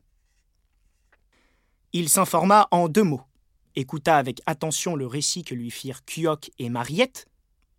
Il 1.94 2.10
s'informa 2.10 2.68
en 2.72 2.88
deux 2.88 3.04
mots 3.04 3.24
écouta 3.80 4.18
avec 4.18 4.42
attention 4.46 4.96
le 4.96 5.08
récit 5.08 5.44
que 5.44 5.56
lui 5.56 5.72
firent 5.72 6.02
Kyoc 6.06 6.52
et 6.60 6.70
Mariette, 6.70 7.28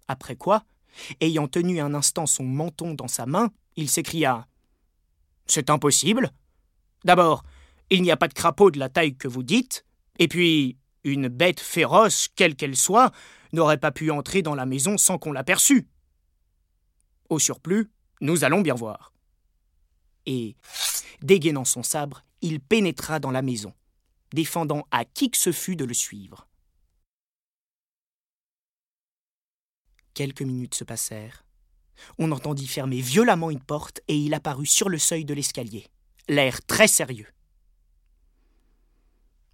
après 0.09 0.37
quoi, 0.37 0.65
ayant 1.21 1.49
tenu 1.49 1.81
un 1.81 1.95
instant 1.95 2.27
son 2.27 2.45
menton 2.45 2.95
dans 2.95 3.09
sa 3.09 3.27
main, 3.27 3.51
il 3.77 3.89
s'écria 3.89 4.47
C'est 5.47 5.71
impossible. 5.71 6.31
D'abord, 7.05 7.45
il 7.91 8.03
n'y 8.03 8.11
a 8.11 8.17
pas 8.17 8.29
de 8.29 8.35
crapaud 8.35 8.71
de 8.71 8.79
la 8.79 8.89
taille 8.89 9.17
que 9.17 9.29
vous 9.29 9.43
dites, 9.43 9.85
et 10.19 10.29
puis, 10.29 10.77
une 11.05 11.29
bête 11.29 11.61
féroce, 11.61 12.29
quelle 12.35 12.57
qu'elle 12.57 12.77
soit, 12.77 13.13
n'aurait 13.53 13.79
pas 13.79 13.91
pu 13.91 14.11
entrer 14.11 14.43
dans 14.43 14.55
la 14.55 14.67
maison 14.67 14.99
sans 14.99 15.19
qu'on 15.19 15.33
l'aperçût. 15.33 15.89
Au 17.31 17.39
surplus, 17.39 17.89
nous 18.21 18.43
allons 18.43 18.61
bien 18.61 18.75
voir. 18.75 19.13
Et, 20.27 20.57
dégainant 21.23 21.65
son 21.65 21.85
sabre, 21.85 22.25
il 22.43 22.61
pénétra 22.61 23.21
dans 23.21 23.31
la 23.31 23.41
maison, 23.41 23.73
défendant 24.33 24.87
à 24.91 25.05
qui 25.05 25.31
que 25.31 25.39
ce 25.39 25.53
fût 25.53 25.77
de 25.77 25.85
le 25.85 25.95
suivre. 25.95 26.49
Quelques 30.13 30.43
minutes 30.43 30.75
se 30.75 30.83
passèrent. 30.83 31.45
On 32.19 32.33
entendit 32.33 32.67
fermer 32.67 33.01
violemment 33.01 33.51
une 33.51 33.63
porte 33.63 34.01
et 34.09 34.17
il 34.17 34.35
apparut 34.35 34.67
sur 34.67 34.89
le 34.89 34.99
seuil 34.99 35.25
de 35.25 35.33
l'escalier, 35.35 35.87
l'air 36.29 36.61
très 36.67 36.89
sérieux. 36.89 37.29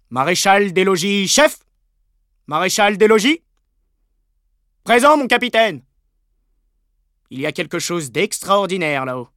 Maréchal 0.09 0.73
des 0.73 0.83
logis, 0.83 1.27
chef? 1.27 1.59
Maréchal 2.47 2.97
des 2.97 3.07
logis? 3.07 3.43
Présent, 4.83 5.17
mon 5.17 5.27
capitaine 5.27 5.83
Il 7.29 7.39
y 7.39 7.45
a 7.45 7.51
quelque 7.51 7.79
chose 7.79 8.11
d'extraordinaire 8.11 9.05
là-haut. 9.05 9.29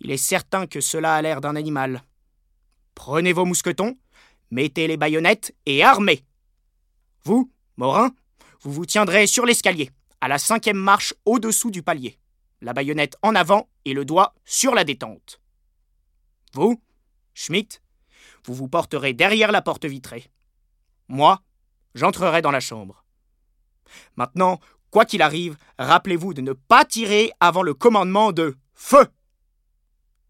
Il 0.00 0.10
est 0.10 0.16
certain 0.16 0.66
que 0.66 0.80
cela 0.80 1.14
a 1.14 1.22
l'air 1.22 1.40
d'un 1.40 1.56
animal. 1.56 2.02
Prenez 2.94 3.32
vos 3.32 3.44
mousquetons, 3.44 3.96
mettez 4.50 4.86
les 4.86 4.96
baïonnettes 4.96 5.54
et 5.66 5.82
armez. 5.82 6.24
Vous, 7.24 7.50
Morin, 7.76 8.10
vous 8.60 8.72
vous 8.72 8.86
tiendrez 8.86 9.26
sur 9.26 9.46
l'escalier, 9.46 9.90
à 10.20 10.28
la 10.28 10.38
cinquième 10.38 10.78
marche 10.78 11.14
au-dessous 11.24 11.70
du 11.70 11.82
palier, 11.82 12.18
la 12.60 12.72
baïonnette 12.72 13.16
en 13.22 13.34
avant 13.34 13.68
et 13.84 13.92
le 13.92 14.04
doigt 14.04 14.34
sur 14.44 14.74
la 14.74 14.84
détente. 14.84 15.40
Vous, 16.52 16.80
Schmitt, 17.34 17.82
vous 18.44 18.54
vous 18.54 18.68
porterez 18.68 19.12
derrière 19.12 19.52
la 19.52 19.60
porte 19.60 19.84
vitrée. 19.84 20.30
Moi, 21.08 21.42
j'entrerai 21.94 22.42
dans 22.42 22.50
la 22.50 22.60
chambre. 22.60 23.04
Maintenant, 24.16 24.58
quoi 24.96 25.04
qu'il 25.04 25.20
arrive, 25.20 25.58
rappelez-vous 25.78 26.32
de 26.32 26.40
ne 26.40 26.54
pas 26.54 26.86
tirer 26.86 27.30
avant 27.38 27.62
le 27.62 27.74
commandement 27.74 28.32
de 28.32 28.56
Feu. 28.72 29.06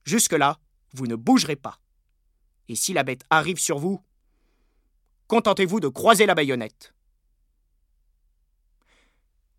Jusque-là, 0.02 0.58
vous 0.92 1.06
ne 1.06 1.14
bougerez 1.14 1.54
pas. 1.54 1.78
Et 2.68 2.74
si 2.74 2.92
la 2.92 3.04
bête 3.04 3.22
arrive 3.30 3.60
sur 3.60 3.78
vous, 3.78 4.00
contentez-vous 5.28 5.78
de 5.78 5.86
croiser 5.86 6.26
la 6.26 6.34
baïonnette. 6.34 6.94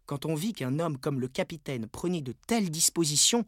Quand 0.08 0.26
on 0.26 0.36
vit 0.36 0.52
qu'un 0.52 0.78
homme 0.78 0.98
comme 0.98 1.22
le 1.22 1.30
capitaine 1.30 1.88
prenait 1.88 2.20
de 2.20 2.34
telles 2.46 2.70
dispositions, 2.70 3.46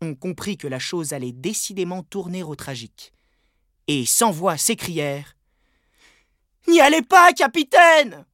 on 0.00 0.14
comprit 0.14 0.56
que 0.56 0.66
la 0.66 0.78
chose 0.78 1.12
allait 1.12 1.32
décidément 1.32 2.02
tourner 2.02 2.42
au 2.42 2.56
tragique 2.56 3.12
et 3.86 4.06
sans 4.06 4.30
voix 4.30 4.56
s'écrièrent 4.56 5.36
N'y 6.68 6.80
allez 6.80 7.02
pas, 7.02 7.34
capitaine 7.34 8.24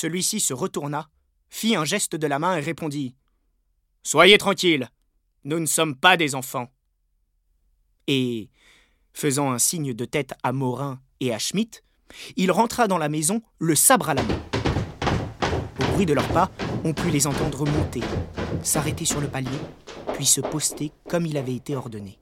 Celui-ci 0.00 0.38
se 0.38 0.54
retourna, 0.54 1.10
fit 1.48 1.74
un 1.74 1.84
geste 1.84 2.14
de 2.14 2.28
la 2.28 2.38
main 2.38 2.56
et 2.56 2.60
répondit 2.60 3.16
Soyez 4.04 4.38
tranquille, 4.38 4.88
nous 5.42 5.58
ne 5.58 5.66
sommes 5.66 5.96
pas 5.96 6.16
des 6.16 6.36
enfants. 6.36 6.72
Et, 8.06 8.48
faisant 9.12 9.50
un 9.50 9.58
signe 9.58 9.94
de 9.94 10.04
tête 10.04 10.34
à 10.44 10.52
Morin 10.52 11.00
et 11.18 11.34
à 11.34 11.40
Schmitt, 11.40 11.82
il 12.36 12.52
rentra 12.52 12.86
dans 12.86 12.96
la 12.96 13.08
maison, 13.08 13.42
le 13.58 13.74
sabre 13.74 14.10
à 14.10 14.14
la 14.14 14.22
main. 14.22 14.40
Au 15.80 15.92
bruit 15.94 16.06
de 16.06 16.14
leurs 16.14 16.32
pas, 16.32 16.48
on 16.84 16.94
put 16.94 17.10
les 17.10 17.26
entendre 17.26 17.68
monter, 17.68 18.02
s'arrêter 18.62 19.04
sur 19.04 19.20
le 19.20 19.26
palier, 19.26 19.58
puis 20.14 20.26
se 20.26 20.40
poster 20.40 20.92
comme 21.08 21.26
il 21.26 21.36
avait 21.36 21.56
été 21.56 21.74
ordonné. 21.74 22.20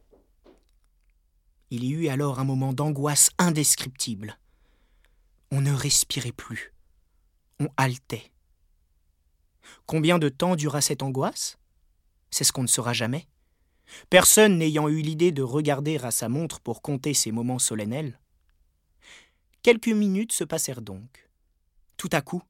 Il 1.70 1.84
y 1.84 1.90
eut 1.90 2.08
alors 2.08 2.40
un 2.40 2.44
moment 2.44 2.72
d'angoisse 2.72 3.28
indescriptible. 3.36 4.38
On 5.50 5.60
ne 5.60 5.74
respirait 5.74 6.32
plus. 6.32 6.72
On 7.58 7.68
haletait. 7.76 8.30
Combien 9.86 10.18
de 10.18 10.28
temps 10.28 10.56
dura 10.56 10.80
cette 10.80 11.02
angoisse? 11.02 11.58
C'est 12.30 12.44
ce 12.44 12.52
qu'on 12.52 12.62
ne 12.62 12.68
saura 12.68 12.92
jamais. 12.92 13.26
Personne 14.10 14.58
n'ayant 14.58 14.88
eu 14.88 15.00
l'idée 15.00 15.32
de 15.32 15.42
regarder 15.42 15.96
à 15.98 16.10
sa 16.10 16.28
montre 16.28 16.60
pour 16.60 16.82
compter 16.82 17.14
ces 17.14 17.32
moments 17.32 17.58
solennels. 17.58 18.20
Quelques 19.62 19.88
minutes 19.88 20.32
se 20.32 20.44
passèrent 20.44 20.82
donc. 20.82 21.28
Tout 21.96 22.10
à 22.12 22.20
coup, 22.20 22.42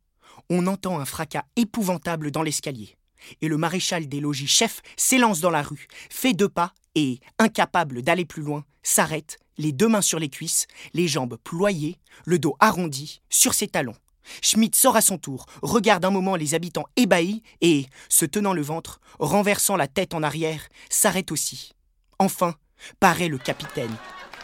on 0.50 0.66
entend 0.66 0.98
un 0.98 1.04
fracas 1.04 1.44
épouvantable 1.54 2.30
dans 2.30 2.42
l'escalier, 2.42 2.96
et 3.40 3.48
le 3.48 3.56
maréchal 3.56 4.08
des 4.08 4.20
logis 4.20 4.46
chef 4.46 4.82
s'élance 4.96 5.40
dans 5.40 5.50
la 5.50 5.62
rue, 5.62 5.86
fait 6.10 6.32
deux 6.32 6.48
pas 6.48 6.74
et, 6.94 7.20
incapable 7.38 8.02
d'aller 8.02 8.24
plus 8.24 8.42
loin, 8.42 8.64
s'arrête, 8.82 9.38
les 9.58 9.72
deux 9.72 9.88
mains 9.88 10.02
sur 10.02 10.18
les 10.18 10.28
cuisses, 10.28 10.66
les 10.94 11.08
jambes 11.08 11.38
ployées, 11.44 11.98
le 12.24 12.38
dos 12.38 12.56
arrondi, 12.60 13.22
sur 13.30 13.54
ses 13.54 13.68
talons. 13.68 13.96
Schmidt 14.42 14.76
sort 14.76 14.96
à 14.96 15.00
son 15.00 15.18
tour, 15.18 15.46
regarde 15.62 16.04
un 16.04 16.10
moment 16.10 16.36
les 16.36 16.54
habitants 16.54 16.86
ébahis 16.96 17.42
et, 17.60 17.86
se 18.08 18.24
tenant 18.24 18.52
le 18.52 18.62
ventre, 18.62 19.00
renversant 19.18 19.76
la 19.76 19.88
tête 19.88 20.14
en 20.14 20.22
arrière, 20.22 20.68
s'arrête 20.90 21.32
aussi. 21.32 21.72
Enfin, 22.18 22.54
paraît 23.00 23.28
le 23.28 23.38
capitaine. 23.38 23.94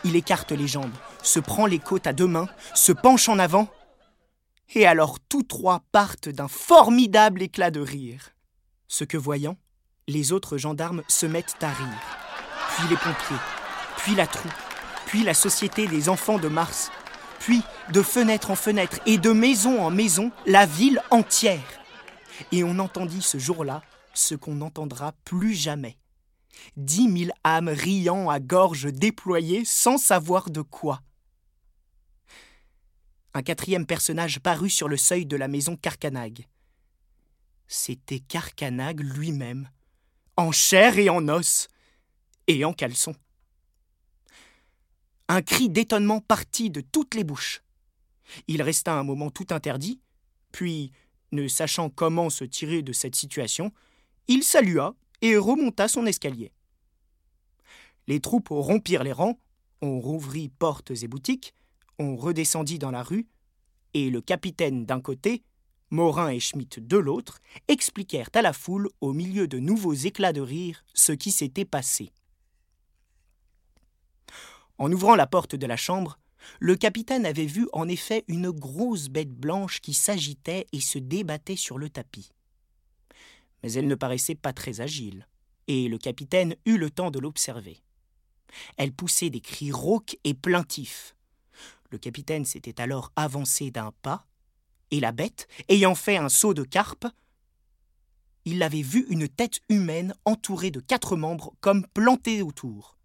Il 0.04 0.16
écarte 0.16 0.52
les 0.52 0.66
jambes, 0.66 0.94
se 1.22 1.40
prend 1.40 1.66
les 1.66 1.78
côtes 1.78 2.06
à 2.06 2.12
deux 2.12 2.26
mains, 2.26 2.48
se 2.74 2.92
penche 2.92 3.28
en 3.28 3.38
avant, 3.38 3.68
et 4.74 4.86
alors 4.86 5.18
tous 5.28 5.42
trois 5.42 5.82
partent 5.92 6.28
d'un 6.28 6.48
formidable 6.48 7.42
éclat 7.42 7.70
de 7.70 7.80
rire. 7.80 8.30
Ce 8.88 9.04
que 9.04 9.16
voyant, 9.16 9.56
les 10.08 10.32
autres 10.32 10.58
gendarmes 10.58 11.02
se 11.08 11.26
mettent 11.26 11.56
à 11.62 11.70
rire 11.70 12.18
puis 12.76 12.88
les 12.88 12.96
pompiers, 12.96 13.36
puis 13.98 14.14
la 14.14 14.26
troupe, 14.26 14.52
puis 15.06 15.22
la 15.22 15.34
société 15.34 15.86
des 15.86 16.08
enfants 16.08 16.38
de 16.38 16.48
Mars, 16.48 16.90
puis 17.42 17.62
de 17.92 18.02
fenêtre 18.02 18.52
en 18.52 18.54
fenêtre 18.54 19.00
et 19.04 19.18
de 19.18 19.30
maison 19.30 19.82
en 19.82 19.90
maison, 19.90 20.30
la 20.46 20.64
ville 20.64 21.02
entière. 21.10 21.60
Et 22.52 22.62
on 22.62 22.78
entendit 22.78 23.20
ce 23.20 23.38
jour-là 23.38 23.82
ce 24.14 24.36
qu'on 24.36 24.54
n'entendra 24.54 25.12
plus 25.24 25.54
jamais. 25.54 25.98
Dix 26.76 27.08
mille 27.08 27.32
âmes 27.42 27.68
riant 27.68 28.30
à 28.30 28.38
gorge 28.38 28.92
déployée 28.92 29.64
sans 29.64 29.98
savoir 29.98 30.50
de 30.50 30.62
quoi. 30.62 31.00
Un 33.34 33.42
quatrième 33.42 33.86
personnage 33.86 34.38
parut 34.38 34.70
sur 34.70 34.88
le 34.88 34.96
seuil 34.96 35.26
de 35.26 35.36
la 35.36 35.48
maison 35.48 35.74
Carcanag. 35.74 36.46
C'était 37.66 38.20
Carcanag 38.20 39.00
lui-même, 39.00 39.68
en 40.36 40.52
chair 40.52 40.98
et 40.98 41.08
en 41.08 41.26
os, 41.28 41.66
et 42.46 42.64
en 42.64 42.72
caleçon. 42.72 43.14
Un 45.34 45.40
cri 45.40 45.70
d'étonnement 45.70 46.20
partit 46.20 46.68
de 46.68 46.82
toutes 46.82 47.14
les 47.14 47.24
bouches. 47.24 47.62
Il 48.48 48.60
resta 48.60 48.98
un 48.98 49.02
moment 49.02 49.30
tout 49.30 49.46
interdit, 49.48 49.98
puis, 50.52 50.92
ne 51.32 51.48
sachant 51.48 51.88
comment 51.88 52.28
se 52.28 52.44
tirer 52.44 52.82
de 52.82 52.92
cette 52.92 53.16
situation, 53.16 53.72
il 54.28 54.42
salua 54.42 54.94
et 55.22 55.38
remonta 55.38 55.88
son 55.88 56.04
escalier. 56.04 56.52
Les 58.08 58.20
troupes 58.20 58.48
rompirent 58.50 59.04
les 59.04 59.12
rangs, 59.12 59.38
on 59.80 60.00
rouvrit 60.00 60.50
portes 60.50 60.90
et 61.02 61.08
boutiques, 61.08 61.54
on 61.98 62.14
redescendit 62.14 62.78
dans 62.78 62.90
la 62.90 63.02
rue, 63.02 63.26
et 63.94 64.10
le 64.10 64.20
capitaine 64.20 64.84
d'un 64.84 65.00
côté, 65.00 65.44
Morin 65.88 66.28
et 66.28 66.40
Schmitt 66.40 66.78
de 66.78 66.98
l'autre, 66.98 67.40
expliquèrent 67.68 68.28
à 68.34 68.42
la 68.42 68.52
foule, 68.52 68.90
au 69.00 69.14
milieu 69.14 69.48
de 69.48 69.58
nouveaux 69.58 69.94
éclats 69.94 70.34
de 70.34 70.42
rire, 70.42 70.84
ce 70.92 71.12
qui 71.12 71.30
s'était 71.30 71.64
passé. 71.64 72.12
En 74.78 74.90
ouvrant 74.92 75.14
la 75.14 75.26
porte 75.26 75.54
de 75.54 75.66
la 75.66 75.76
chambre, 75.76 76.18
le 76.60 76.76
capitaine 76.76 77.26
avait 77.26 77.46
vu 77.46 77.68
en 77.72 77.88
effet 77.88 78.24
une 78.28 78.50
grosse 78.50 79.08
bête 79.08 79.32
blanche 79.32 79.80
qui 79.80 79.94
s'agitait 79.94 80.66
et 80.72 80.80
se 80.80 80.98
débattait 80.98 81.56
sur 81.56 81.78
le 81.78 81.88
tapis. 81.88 82.32
Mais 83.62 83.72
elle 83.72 83.86
ne 83.86 83.94
paraissait 83.94 84.34
pas 84.34 84.52
très 84.52 84.80
agile, 84.80 85.28
et 85.68 85.88
le 85.88 85.98
capitaine 85.98 86.56
eut 86.66 86.78
le 86.78 86.90
temps 86.90 87.10
de 87.10 87.20
l'observer. 87.20 87.80
Elle 88.76 88.92
poussait 88.92 89.30
des 89.30 89.40
cris 89.40 89.72
rauques 89.72 90.18
et 90.24 90.34
plaintifs. 90.34 91.14
Le 91.90 91.98
capitaine 91.98 92.44
s'était 92.44 92.80
alors 92.80 93.12
avancé 93.16 93.70
d'un 93.70 93.92
pas, 94.02 94.26
et 94.90 95.00
la 95.00 95.12
bête, 95.12 95.46
ayant 95.68 95.94
fait 95.94 96.16
un 96.16 96.28
saut 96.28 96.54
de 96.54 96.64
carpe, 96.64 97.06
il 98.44 98.62
avait 98.62 98.82
vu 98.82 99.06
une 99.08 99.28
tête 99.28 99.60
humaine 99.68 100.14
entourée 100.24 100.70
de 100.70 100.80
quatre 100.80 101.16
membres 101.16 101.54
comme 101.60 101.86
plantés 101.94 102.42
autour. 102.42 102.96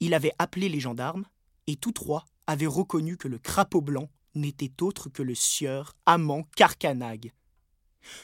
Il 0.00 0.14
avait 0.14 0.32
appelé 0.38 0.68
les 0.68 0.80
gendarmes, 0.80 1.26
et 1.66 1.76
tous 1.76 1.92
trois 1.92 2.24
avaient 2.46 2.66
reconnu 2.66 3.16
que 3.16 3.28
le 3.28 3.38
crapaud 3.38 3.80
blanc 3.80 4.08
n'était 4.34 4.82
autre 4.82 5.08
que 5.08 5.22
le 5.22 5.34
sieur 5.34 5.94
amant 6.04 6.44
Carcanag. 6.56 7.32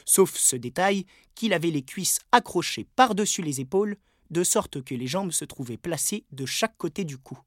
Sauf 0.05 0.35
ce 0.37 0.55
détail 0.55 1.05
qu'il 1.35 1.53
avait 1.53 1.71
les 1.71 1.83
cuisses 1.83 2.19
accrochées 2.31 2.87
par-dessus 2.95 3.41
les 3.41 3.59
épaules, 3.59 3.97
de 4.29 4.43
sorte 4.43 4.81
que 4.83 4.95
les 4.95 5.07
jambes 5.07 5.31
se 5.31 5.45
trouvaient 5.45 5.77
placées 5.77 6.25
de 6.31 6.45
chaque 6.45 6.77
côté 6.77 7.03
du 7.03 7.17
cou. 7.17 7.37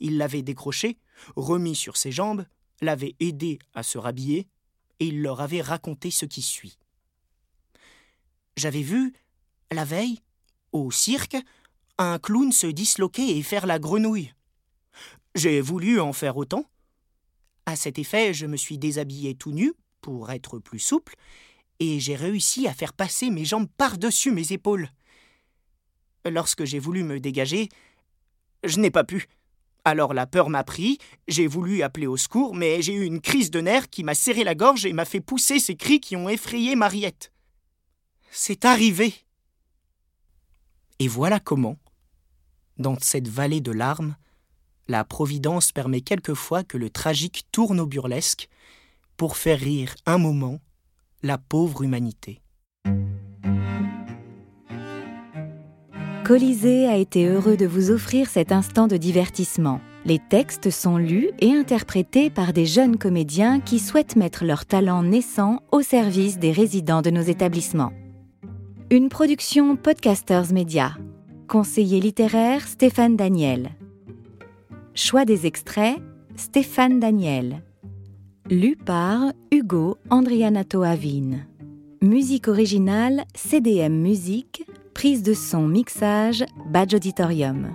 Il 0.00 0.18
l'avait 0.18 0.42
décroché, 0.42 0.98
remis 1.36 1.74
sur 1.74 1.96
ses 1.96 2.12
jambes, 2.12 2.46
l'avait 2.80 3.16
aidé 3.20 3.58
à 3.74 3.82
se 3.82 3.98
rhabiller, 3.98 4.48
et 5.00 5.06
il 5.06 5.22
leur 5.22 5.40
avait 5.40 5.60
raconté 5.60 6.10
ce 6.10 6.24
qui 6.24 6.42
suit. 6.42 6.78
J'avais 8.56 8.82
vu, 8.82 9.12
la 9.72 9.84
veille, 9.84 10.20
au 10.72 10.90
cirque, 10.90 11.36
un 11.98 12.18
clown 12.18 12.52
se 12.52 12.66
disloquer 12.66 13.36
et 13.36 13.42
faire 13.42 13.66
la 13.66 13.78
grenouille. 13.78 14.32
J'ai 15.34 15.60
voulu 15.60 16.00
en 16.00 16.12
faire 16.12 16.36
autant. 16.36 16.64
À 17.66 17.76
cet 17.76 17.98
effet, 17.98 18.34
je 18.34 18.46
me 18.46 18.56
suis 18.56 18.78
déshabillé 18.78 19.34
tout 19.34 19.52
nu 19.52 19.72
pour 20.00 20.30
être 20.30 20.58
plus 20.58 20.78
souple, 20.78 21.14
et 21.80 21.98
j'ai 21.98 22.14
réussi 22.14 22.68
à 22.68 22.74
faire 22.74 22.92
passer 22.92 23.30
mes 23.30 23.44
jambes 23.44 23.68
par-dessus 23.76 24.30
mes 24.30 24.52
épaules. 24.52 24.90
Lorsque 26.26 26.64
j'ai 26.64 26.78
voulu 26.78 27.02
me 27.02 27.20
dégager, 27.20 27.68
je 28.64 28.78
n'ai 28.78 28.90
pas 28.90 29.04
pu. 29.04 29.28
Alors 29.84 30.14
la 30.14 30.26
peur 30.26 30.48
m'a 30.48 30.64
pris, 30.64 30.98
j'ai 31.28 31.46
voulu 31.46 31.82
appeler 31.82 32.06
au 32.06 32.16
secours, 32.16 32.54
mais 32.54 32.80
j'ai 32.80 32.94
eu 32.94 33.04
une 33.04 33.20
crise 33.20 33.50
de 33.50 33.60
nerfs 33.60 33.90
qui 33.90 34.02
m'a 34.02 34.14
serré 34.14 34.42
la 34.42 34.54
gorge 34.54 34.86
et 34.86 34.92
m'a 34.92 35.04
fait 35.04 35.20
pousser 35.20 35.58
ces 35.58 35.76
cris 35.76 36.00
qui 36.00 36.16
ont 36.16 36.28
effrayé 36.28 36.74
Mariette. 36.74 37.32
C'est 38.30 38.64
arrivé. 38.64 39.14
Et 40.98 41.08
voilà 41.08 41.40
comment, 41.40 41.76
dans 42.78 42.96
cette 43.00 43.28
vallée 43.28 43.60
de 43.60 43.72
larmes, 43.72 44.16
la 44.88 45.04
Providence 45.04 45.72
permet 45.72 46.00
quelquefois 46.00 46.62
que 46.62 46.76
le 46.76 46.90
tragique 46.90 47.44
tourne 47.52 47.80
au 47.80 47.86
burlesque 47.86 48.48
pour 49.16 49.36
faire 49.36 49.60
rire 49.60 49.94
un 50.06 50.18
moment 50.18 50.60
la 51.22 51.38
pauvre 51.38 51.82
humanité. 51.82 52.40
Colisée 56.24 56.86
a 56.86 56.96
été 56.96 57.26
heureux 57.26 57.56
de 57.56 57.66
vous 57.66 57.90
offrir 57.90 58.28
cet 58.28 58.50
instant 58.50 58.86
de 58.86 58.96
divertissement. 58.96 59.80
Les 60.06 60.18
textes 60.18 60.70
sont 60.70 60.96
lus 60.96 61.30
et 61.38 61.52
interprétés 61.52 62.30
par 62.30 62.52
des 62.52 62.66
jeunes 62.66 62.96
comédiens 62.96 63.60
qui 63.60 63.78
souhaitent 63.78 64.16
mettre 64.16 64.44
leur 64.44 64.64
talent 64.64 65.02
naissant 65.02 65.60
au 65.70 65.82
service 65.82 66.38
des 66.38 66.52
résidents 66.52 67.02
de 67.02 67.10
nos 67.10 67.22
établissements. 67.22 67.92
Une 68.90 69.08
production 69.08 69.76
Podcasters 69.76 70.52
Media. 70.52 70.94
Conseiller 71.48 72.00
littéraire 72.00 72.66
Stéphane 72.66 73.16
Daniel. 73.16 73.70
Choix 74.94 75.24
des 75.24 75.46
extraits 75.46 75.98
Stéphane 76.36 77.00
Daniel. 77.00 77.62
Lu 78.50 78.76
par 78.76 79.32
Hugo 79.52 79.98
Andrianato 80.10 80.82
Avine. 80.82 81.46
Musique 82.02 82.48
originale 82.48 83.24
CDM 83.34 83.92
Musique. 83.92 84.64
Prise 84.94 85.22
de 85.22 85.34
son 85.34 85.68
mixage 85.68 86.44
Badge 86.70 86.94
Auditorium. 86.94 87.74